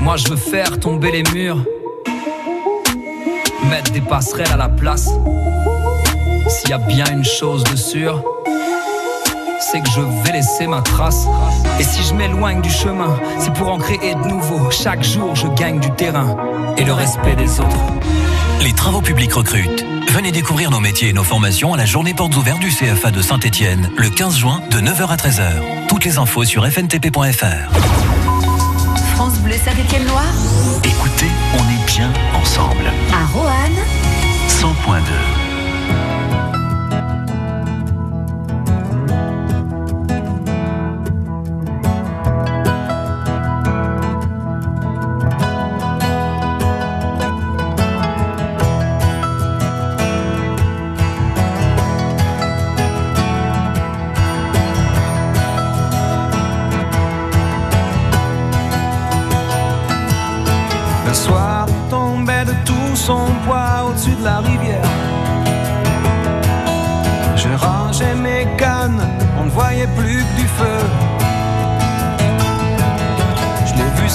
Moi 0.01 0.17
je 0.17 0.29
veux 0.29 0.37
faire 0.37 0.79
tomber 0.79 1.11
les 1.11 1.25
murs, 1.35 1.65
mettre 3.69 3.93
des 3.93 4.01
passerelles 4.01 4.53
à 4.53 4.57
la 4.57 4.69
place. 4.69 5.09
S'il 6.49 6.71
y 6.71 6.73
a 6.73 6.79
bien 6.79 7.05
une 7.13 7.25
chose 7.25 7.65
de 7.65 7.77
sûre, 7.77 8.23
c'est 9.61 9.81
que 9.81 9.91
je 9.91 10.01
vais 10.01 10.33
laisser 10.33 10.67
ma 10.67 10.81
trace. 10.83 11.27
Et 11.81 11.83
si 11.83 12.03
je 12.03 12.15
m'éloigne 12.15 12.61
du 12.61 12.71
chemin, 12.71 13.19
c'est 13.39 13.53
pour 13.53 13.69
en 13.69 13.79
créer 13.79 14.15
de 14.15 14.29
nouveaux. 14.29 14.71
Chaque 14.71 15.03
jour 15.03 15.35
je 15.35 15.49
gagne 15.49 15.81
du 15.81 15.91
terrain 15.93 16.37
et 16.77 16.85
le 16.85 16.93
respect 16.93 17.37
des 17.37 17.61
autres. 17.61 17.77
Les 18.63 18.73
travaux 18.73 19.01
publics 19.01 19.33
recrutent. 19.33 19.85
Venez 20.11 20.33
découvrir 20.33 20.71
nos 20.71 20.81
métiers 20.81 21.11
et 21.11 21.13
nos 21.13 21.25
formations 21.25 21.75
à 21.75 21.77
la 21.77 21.85
journée 21.85 22.15
portes 22.15 22.37
ouvertes 22.37 22.61
du 22.61 22.71
CFA 22.71 23.11
de 23.11 23.21
Saint-Étienne 23.21 23.91
le 23.97 24.09
15 24.09 24.37
juin 24.39 24.63
de 24.71 24.79
9h 24.79 25.09
à 25.09 25.17
13h. 25.17 25.51
Toutes 25.89 26.05
les 26.05 26.19
infos 26.19 26.45
sur 26.45 26.67
fntp.fr. 26.67 28.26
France 29.17 29.39
Bleu 29.39 29.55
Saint-Étienne-Loire, 29.57 30.33
Écoutez, 30.85 31.31
on 31.55 31.59
est 31.71 31.85
bien 31.87 32.13
ensemble. 32.35 32.85
à 33.15 33.25
Roanne, 33.33 33.79
100.2. 34.49 36.66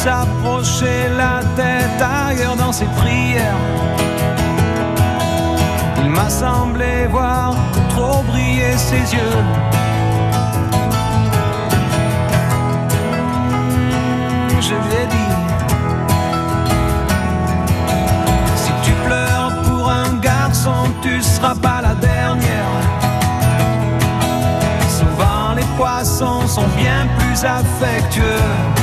s'approcher 0.04 1.10
la 1.16 1.42
tête 1.56 2.02
ailleurs 2.02 2.56
dans 2.56 2.72
ses 2.72 2.90
prières. 3.02 3.62
Il 6.04 6.10
m'a 6.10 6.28
semblé 6.28 7.06
voir 7.06 7.54
trop 7.90 8.24
briller 8.24 8.76
ses 8.78 9.06
yeux. 9.16 9.38
Je 14.60 14.76
lui 14.84 14.96
ai 15.04 15.08
dit. 15.16 15.34
Si 18.56 18.72
tu 18.84 18.94
pleures 19.06 19.54
pour 19.66 19.88
un 19.88 20.14
garçon, 20.16 20.80
tu 21.04 21.22
seras 21.22 21.54
pas 21.54 21.82
la 21.84 21.94
dernière. 21.94 22.74
Souvent 25.00 25.54
les 25.56 25.68
poissons 25.78 26.48
sont 26.48 26.70
bien 26.76 27.08
plus 27.20 27.46
affectueux. 27.46 28.81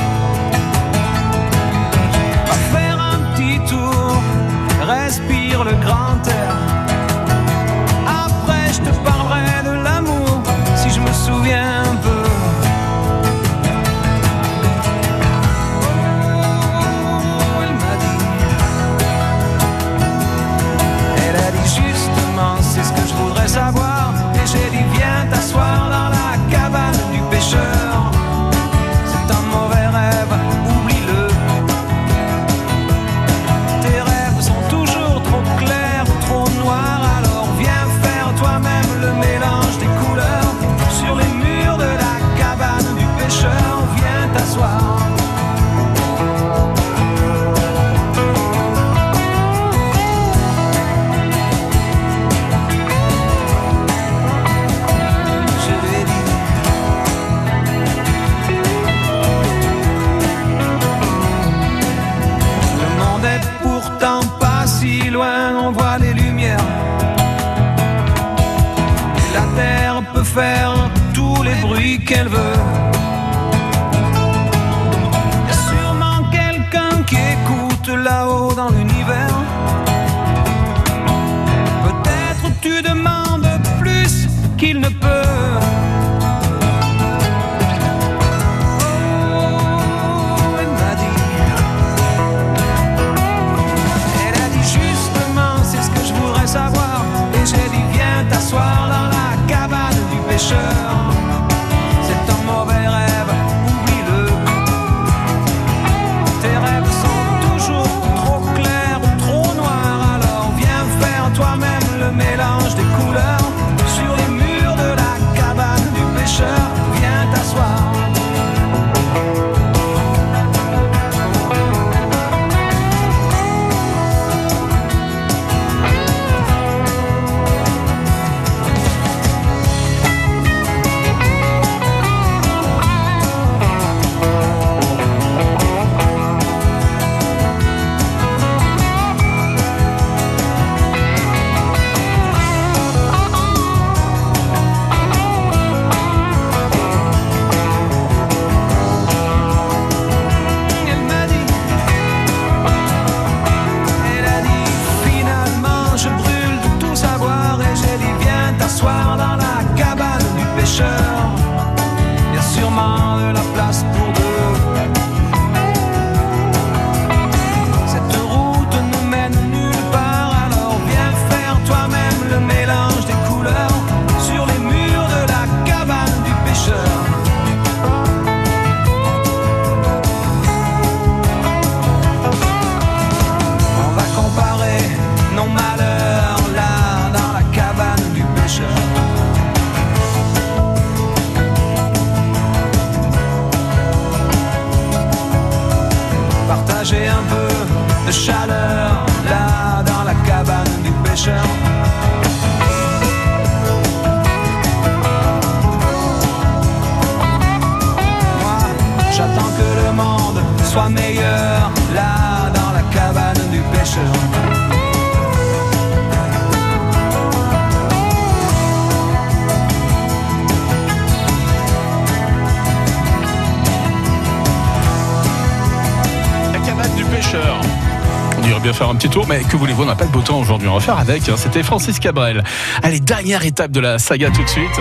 Mais 229.28 229.42
que 229.42 229.56
voulez-vous, 229.56 229.84
on 229.84 229.86
n'a 229.86 229.94
pas 229.94 230.06
de 230.06 230.10
beau 230.10 230.22
temps 230.22 230.40
aujourd'hui. 230.40 230.68
On 230.68 230.74
va 230.74 230.80
faire 230.80 230.98
avec. 230.98 231.28
Hein. 231.28 231.34
C'était 231.36 231.62
Francis 231.62 232.00
Cabrel. 232.00 232.42
Allez, 232.82 232.98
dernière 232.98 233.44
étape 233.44 233.70
de 233.70 233.78
la 233.78 233.98
saga 233.98 234.30
tout 234.30 234.42
de 234.42 234.48
suite. 234.48 234.80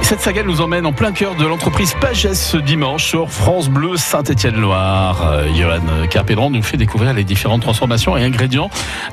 Cette 0.00 0.20
saga 0.20 0.42
nous 0.42 0.60
emmène 0.60 0.86
en 0.86 0.92
plein 0.92 1.12
cœur 1.12 1.34
de 1.34 1.46
l'entreprise 1.46 1.94
Pages 2.00 2.32
ce 2.32 2.56
dimanche 2.56 3.04
sur 3.04 3.30
France 3.30 3.68
Bleu 3.68 3.96
Saint-Étienne-Loire. 3.96 5.22
Euh, 5.22 5.54
Johan 5.54 6.06
Carpédron 6.10 6.50
nous 6.50 6.62
fait 6.62 6.76
découvrir 6.76 7.12
les 7.12 7.24
différentes 7.24 7.62
transformations 7.62 8.16
et 8.16 8.24
ingrédients 8.24 8.70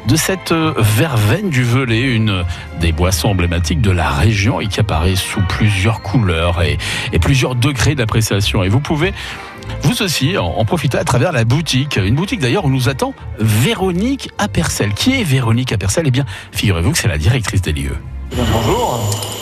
de 0.07 0.15
cette 0.15 0.51
euh, 0.51 0.73
verveine 0.77 1.49
du 1.49 1.63
velay, 1.63 2.01
une 2.01 2.43
des 2.79 2.91
boissons 2.91 3.29
emblématiques 3.29 3.81
de 3.81 3.91
la 3.91 4.09
région 4.09 4.61
et 4.61 4.67
qui 4.67 4.79
apparaît 4.79 5.15
sous 5.15 5.41
plusieurs 5.47 6.01
couleurs 6.01 6.61
et 6.61 7.19
plusieurs 7.19 7.55
degrés 7.55 7.95
d'appréciation. 7.95 8.63
Et 8.63 8.69
vous 8.69 8.79
pouvez 8.79 9.13
vous 9.83 10.01
aussi 10.01 10.37
en, 10.37 10.63
profitez 10.65 10.97
à 10.97 11.03
travers 11.03 11.31
la 11.31 11.45
boutique. 11.45 11.97
Une 11.97 12.15
boutique 12.15 12.39
d'ailleurs 12.39 12.65
où 12.65 12.69
nous 12.69 12.89
attend 12.89 13.13
Véronique 13.39 14.29
Apercel. 14.37 14.93
Qui 14.93 15.19
est 15.19 15.23
Véronique 15.23 15.71
Apercel? 15.71 16.05
Eh 16.07 16.11
bien, 16.11 16.25
figurez-vous 16.51 16.91
que 16.91 16.97
c'est 16.97 17.07
la 17.07 17.17
directrice 17.17 17.61
des 17.61 17.73
lieux. 17.73 17.97
Bonjour. 18.35 19.38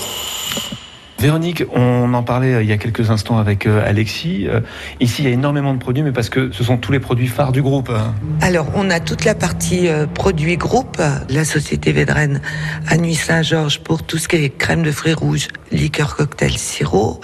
Véronique, 1.20 1.64
on 1.74 2.14
en 2.14 2.22
parlait 2.22 2.54
euh, 2.54 2.64
il 2.64 2.70
y 2.70 2.72
a 2.72 2.78
quelques 2.78 3.10
instants 3.10 3.40
avec 3.40 3.66
euh, 3.66 3.88
Alexis. 3.88 4.48
Euh, 4.48 4.60
Ici, 5.00 5.24
il 5.24 5.26
y 5.26 5.32
a 5.32 5.34
énormément 5.34 5.74
de 5.74 5.80
produits, 5.80 6.04
mais 6.04 6.12
parce 6.12 6.30
que 6.30 6.52
ce 6.52 6.64
sont 6.64 6.78
tous 6.78 6.92
les 6.92 7.00
produits 7.00 7.28
phares 7.28 7.52
du 7.52 7.64
groupe. 7.64 7.90
hein. 7.90 8.14
Alors, 8.42 8.68
on 8.76 8.90
a 8.92 9.00
toute 9.00 9.26
la 9.26 9.34
partie 9.34 9.88
produits 10.14 10.58
groupe, 10.58 11.02
la 11.30 11.46
société 11.46 11.92
Védrenne 11.92 12.42
à 12.88 12.98
Nuit 12.98 13.16
Saint-Georges 13.16 13.80
pour 13.80 14.04
tout 14.04 14.18
ce 14.20 14.28
qui 14.28 14.36
est 14.36 14.50
crème 14.50 14.84
de 14.84 14.92
fruits 14.92 15.14
rouges, 15.14 15.48
liqueur 15.72 16.16
cocktail 16.16 16.52
sirop, 16.52 17.20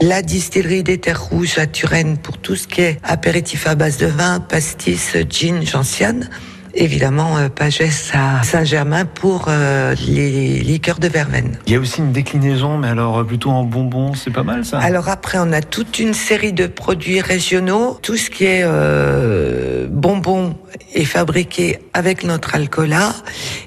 la 0.00 0.22
distillerie 0.22 0.82
des 0.82 0.98
terres 0.98 1.22
rouges 1.22 1.58
à 1.58 1.66
Turenne 1.66 2.16
pour 2.16 2.38
tout 2.38 2.56
ce 2.56 2.66
qui 2.66 2.80
est 2.80 2.98
apéritif 3.02 3.66
à 3.66 3.74
base 3.74 3.98
de 3.98 4.06
vin, 4.06 4.40
pastis, 4.40 5.16
gin, 5.28 5.62
gentiane. 5.64 6.30
Évidemment, 6.78 7.38
euh, 7.38 7.48
Pagès 7.48 8.12
à 8.12 8.42
Saint-Germain 8.42 9.06
pour 9.06 9.46
euh, 9.48 9.94
les 10.06 10.58
liqueurs 10.60 10.98
de 10.98 11.08
verveine. 11.08 11.58
Il 11.66 11.72
y 11.72 11.76
a 11.76 11.80
aussi 11.80 12.00
une 12.00 12.12
déclinaison, 12.12 12.76
mais 12.76 12.88
alors 12.88 13.18
euh, 13.18 13.24
plutôt 13.24 13.50
en 13.50 13.64
bonbons, 13.64 14.12
c'est 14.12 14.30
pas 14.30 14.42
mal 14.42 14.62
ça? 14.64 14.78
Alors 14.80 15.08
après, 15.08 15.38
on 15.40 15.52
a 15.52 15.62
toute 15.62 15.98
une 15.98 16.12
série 16.12 16.52
de 16.52 16.66
produits 16.66 17.22
régionaux. 17.22 17.98
Tout 18.02 18.18
ce 18.18 18.28
qui 18.28 18.44
est 18.44 18.60
euh, 18.62 19.86
bonbons 19.90 20.54
est 20.94 21.04
fabriqué 21.04 21.78
avec 21.94 22.24
notre 22.24 22.54
alcoolat. 22.54 23.14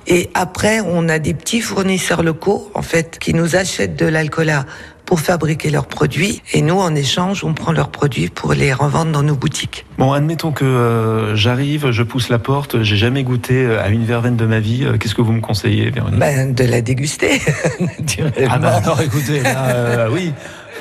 Et 0.06 0.30
après, 0.36 0.80
on 0.82 1.10
a 1.10 1.18
des 1.18 1.34
petits 1.34 1.62
fournisseurs 1.62 2.22
locaux, 2.22 2.70
en 2.76 2.84
fait, 2.84 3.18
qui 3.20 3.34
nous 3.34 3.56
achètent 3.56 3.96
de 3.96 4.06
l'alcoolat 4.06 4.66
pour 5.10 5.22
fabriquer 5.22 5.72
leurs 5.72 5.88
produits. 5.88 6.44
Et 6.54 6.62
nous, 6.62 6.80
en 6.80 6.94
échange, 6.94 7.44
on 7.44 7.56
prend 7.56 7.72
leurs 7.72 7.90
produits 7.90 8.30
pour 8.30 8.54
les 8.54 8.72
revendre 8.72 9.12
dans 9.12 9.24
nos 9.24 9.36
boutiques. 9.36 9.88
Bon, 9.98 10.14
admettons 10.14 10.52
que 10.52 10.64
euh, 10.64 11.36
j'arrive, 11.36 11.90
je 11.90 12.04
pousse 12.04 12.30
la 12.30 12.38
porte, 12.38 12.84
j'ai 12.84 12.96
jamais 12.96 13.24
goûté 13.24 13.66
euh, 13.66 13.84
à 13.84 13.90
une 13.90 14.06
verveine 14.06 14.36
de 14.36 14.46
ma 14.46 14.60
vie. 14.60 14.86
Euh, 14.86 15.00
Qu'est-ce 15.00 15.16
que 15.16 15.24
vous 15.24 15.32
me 15.32 15.42
conseillez, 15.42 15.90
Véronique? 15.90 16.20
Ben, 16.20 16.54
de 16.54 16.64
la 16.64 16.82
déguster, 16.82 17.42
naturellement. 17.80 18.68
Ah 18.72 18.82
alors 18.84 19.02
écoutez, 19.02 19.42
là, 19.42 19.70
euh, 19.70 20.10
oui. 20.12 20.32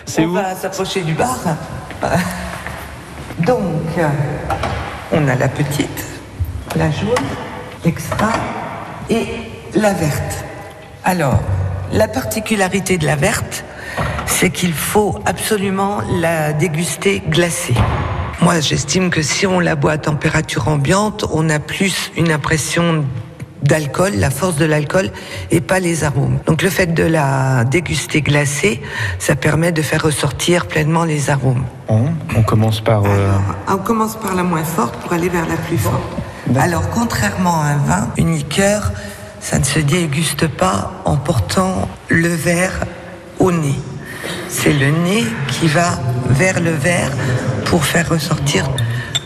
C'est 0.04 0.26
on 0.26 0.32
va 0.32 0.54
s'approcher 0.54 1.00
du 1.00 1.14
bar. 1.14 1.38
Donc, 3.46 3.62
on 5.10 5.26
a 5.26 5.36
la 5.36 5.48
petite, 5.48 6.04
la 6.76 6.90
jaune, 6.90 7.14
l'extra 7.82 8.32
et 9.08 9.24
la 9.74 9.94
verte. 9.94 10.44
Alors, 11.02 11.40
la 11.94 12.08
particularité 12.08 12.98
de 12.98 13.06
la 13.06 13.16
verte, 13.16 13.64
c'est 14.28 14.50
qu'il 14.50 14.72
faut 14.72 15.18
absolument 15.26 15.98
la 16.20 16.52
déguster 16.52 17.22
glacée. 17.28 17.74
Moi, 18.40 18.60
j'estime 18.60 19.10
que 19.10 19.22
si 19.22 19.46
on 19.46 19.58
la 19.58 19.74
boit 19.74 19.92
à 19.92 19.98
température 19.98 20.68
ambiante, 20.68 21.24
on 21.32 21.50
a 21.50 21.58
plus 21.58 22.12
une 22.16 22.30
impression 22.30 23.04
d'alcool, 23.62 24.12
la 24.14 24.30
force 24.30 24.54
de 24.54 24.64
l'alcool 24.64 25.10
et 25.50 25.60
pas 25.60 25.80
les 25.80 26.04
arômes. 26.04 26.38
Donc 26.46 26.62
le 26.62 26.70
fait 26.70 26.94
de 26.94 27.02
la 27.02 27.64
déguster 27.64 28.22
glacée, 28.22 28.80
ça 29.18 29.34
permet 29.34 29.72
de 29.72 29.82
faire 29.82 30.02
ressortir 30.02 30.66
pleinement 30.66 31.02
les 31.02 31.30
arômes. 31.30 31.64
on, 31.88 32.04
on 32.36 32.42
commence 32.42 32.80
par... 32.80 33.02
euh, 33.04 33.32
On 33.66 33.78
commence 33.78 34.14
par 34.14 34.36
la 34.36 34.44
moins 34.44 34.62
forte 34.62 34.94
pour 35.00 35.12
aller 35.12 35.28
vers 35.28 35.48
la 35.48 35.56
plus 35.56 35.78
forte. 35.78 36.00
Alors 36.56 36.88
contrairement 36.90 37.60
à 37.60 37.66
un 37.66 37.76
vin, 37.78 38.08
une 38.16 38.32
liqueur, 38.32 38.92
ça 39.40 39.58
ne 39.58 39.64
se 39.64 39.80
déguste 39.80 40.46
pas 40.46 40.92
en 41.04 41.16
portant 41.16 41.88
le 42.08 42.28
verre 42.28 42.84
au 43.40 43.50
nez. 43.50 43.74
C'est 44.48 44.72
le 44.72 44.90
nez 44.90 45.24
qui 45.48 45.68
va 45.68 45.98
vers 46.30 46.60
le 46.60 46.70
verre 46.70 47.10
pour 47.66 47.84
faire 47.84 48.08
ressortir 48.08 48.68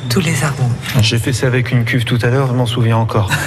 tous 0.08 0.20
les 0.20 0.42
arômes. 0.44 0.72
J'ai 1.00 1.18
fait 1.18 1.32
ça 1.32 1.46
avec 1.46 1.70
une 1.72 1.84
cuve 1.84 2.04
tout 2.04 2.18
à 2.22 2.26
l'heure, 2.28 2.48
je 2.48 2.52
m'en 2.52 2.66
souviens 2.66 2.96
encore. 2.96 3.30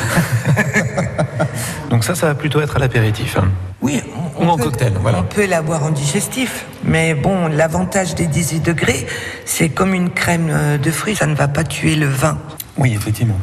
Donc 1.90 2.04
ça, 2.04 2.16
ça 2.16 2.28
va 2.28 2.36
plutôt 2.36 2.62
être 2.62 2.76
à 2.76 2.80
l'apéritif. 2.80 3.38
hein. 3.38 3.50
Oui, 3.82 4.02
Ou 4.40 4.46
en 4.46 4.58
cocktail, 4.58 4.94
voilà. 5.00 5.20
On 5.20 5.24
peut 5.24 5.46
la 5.46 5.62
boire 5.62 5.84
en 5.84 5.92
digestif, 5.92 6.66
mais 6.84 7.14
bon, 7.14 7.48
l'avantage 7.48 8.16
des 8.16 8.26
18 8.26 8.62
degrés, 8.62 9.06
c'est 9.46 9.70
comme 9.70 9.94
une 9.94 10.10
crème 10.10 10.48
euh, 10.50 10.78
de 10.80 10.90
fruits, 10.92 11.16
ça 11.16 11.28
ne 11.28 11.36
va 11.36 11.48
pas 11.48 11.64
tuer 11.64 11.96
le 11.96 12.08
vin. 12.08 12.38
Oui, 12.78 12.94
effectivement. 12.96 13.38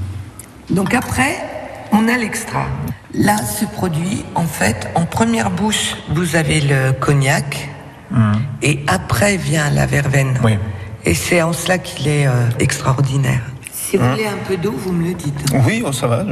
Donc 0.71 0.95
après, 0.95 1.37
on 1.93 2.09
a 2.09 2.17
l'extra. 2.17 2.67
Là, 3.15 3.37
ce 3.37 3.65
produit, 3.67 4.25
en 4.35 4.47
fait, 4.47 4.89
en 4.95 5.05
première 5.05 5.51
bouche, 5.51 5.97
vous 6.09 6.35
avez 6.35 6.61
le 6.61 6.93
cognac, 6.93 7.69
et 8.63 8.81
après 8.87 9.37
vient 9.37 9.71
la 9.71 9.87
verveine. 9.87 10.39
Oui. 10.43 10.59
Et 11.05 11.15
c'est 11.15 11.43
en 11.43 11.53
cela 11.53 11.79
qu'il 11.79 12.09
est 12.09 12.27
euh, 12.27 12.31
extraordinaire. 12.61 13.43
Si 13.73 13.97
vous 13.97 14.05
Hein 14.05 14.13
voulez 14.13 14.27
un 14.27 14.39
peu 14.47 14.57
d'eau, 14.57 14.73
vous 14.73 14.93
me 14.93 15.09
le 15.09 15.15
dites. 15.15 15.45
Oui, 15.67 15.83
oh, 15.85 15.93
ça 15.93 16.07
va. 16.07 16.25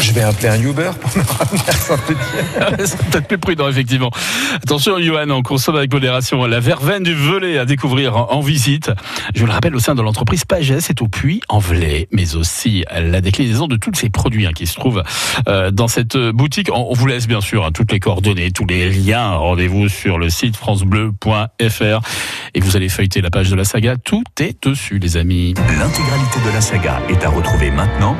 Je 0.00 0.12
vais, 0.12 0.22
appeler 0.22 0.48
un 0.48 0.60
Uber 0.60 0.90
pour 1.00 1.16
me 1.16 1.22
ramener 1.24 1.62
à 1.68 1.72
Saint-Etienne. 1.72 2.86
C'est 2.86 2.98
peut-être 3.10 3.28
plus 3.28 3.38
prudent, 3.38 3.68
effectivement. 3.68 4.10
Attention, 4.56 4.98
Johan, 4.98 5.30
on 5.30 5.42
consomme 5.42 5.76
avec 5.76 5.92
modération. 5.92 6.44
La 6.46 6.60
verveine 6.60 7.02
du 7.02 7.14
Velay 7.14 7.58
à 7.58 7.64
découvrir 7.64 8.16
en, 8.16 8.40
visite. 8.40 8.90
Je 9.34 9.40
vous 9.40 9.46
le 9.46 9.52
rappelle, 9.52 9.74
au 9.74 9.80
sein 9.80 9.94
de 9.94 10.02
l'entreprise 10.02 10.44
Pagès, 10.44 10.80
c'est 10.80 11.02
au 11.02 11.08
puits 11.08 11.40
en 11.48 11.58
Velay, 11.58 12.08
mais 12.12 12.36
aussi 12.36 12.84
la 12.90 13.20
déclinaison 13.20 13.66
de 13.66 13.76
tous 13.76 13.92
ces 13.94 14.10
produits 14.10 14.46
hein, 14.46 14.52
qui 14.54 14.66
se 14.66 14.74
trouvent 14.74 15.02
euh, 15.48 15.70
dans 15.70 15.88
cette 15.88 16.16
boutique. 16.16 16.70
On, 16.72 16.88
on 16.90 16.94
vous 16.94 17.06
laisse 17.06 17.26
bien 17.26 17.40
sûr 17.40 17.64
hein, 17.64 17.70
toutes 17.72 17.92
les 17.92 18.00
coordonnées, 18.00 18.50
tous 18.50 18.66
les 18.66 18.90
liens. 18.90 19.32
Rendez-vous 19.32 19.88
sur 19.88 20.18
le 20.18 20.30
site 20.30 20.56
francebleu.fr 20.56 22.00
et 22.54 22.60
vous 22.60 22.76
allez 22.76 22.88
feuilleter 22.88 23.20
la 23.20 23.30
page 23.30 23.50
de 23.50 23.56
la 23.56 23.64
saga. 23.64 23.96
Tout 23.96 24.24
est 24.40 24.62
dessus, 24.64 24.98
les 24.98 25.16
amis. 25.16 25.54
L'intégralité 25.78 26.40
de 26.46 26.52
la 26.52 26.60
saga 26.60 27.00
est 27.08 27.24
à 27.24 27.30
retrouver 27.30 27.70
maintenant 27.70 28.16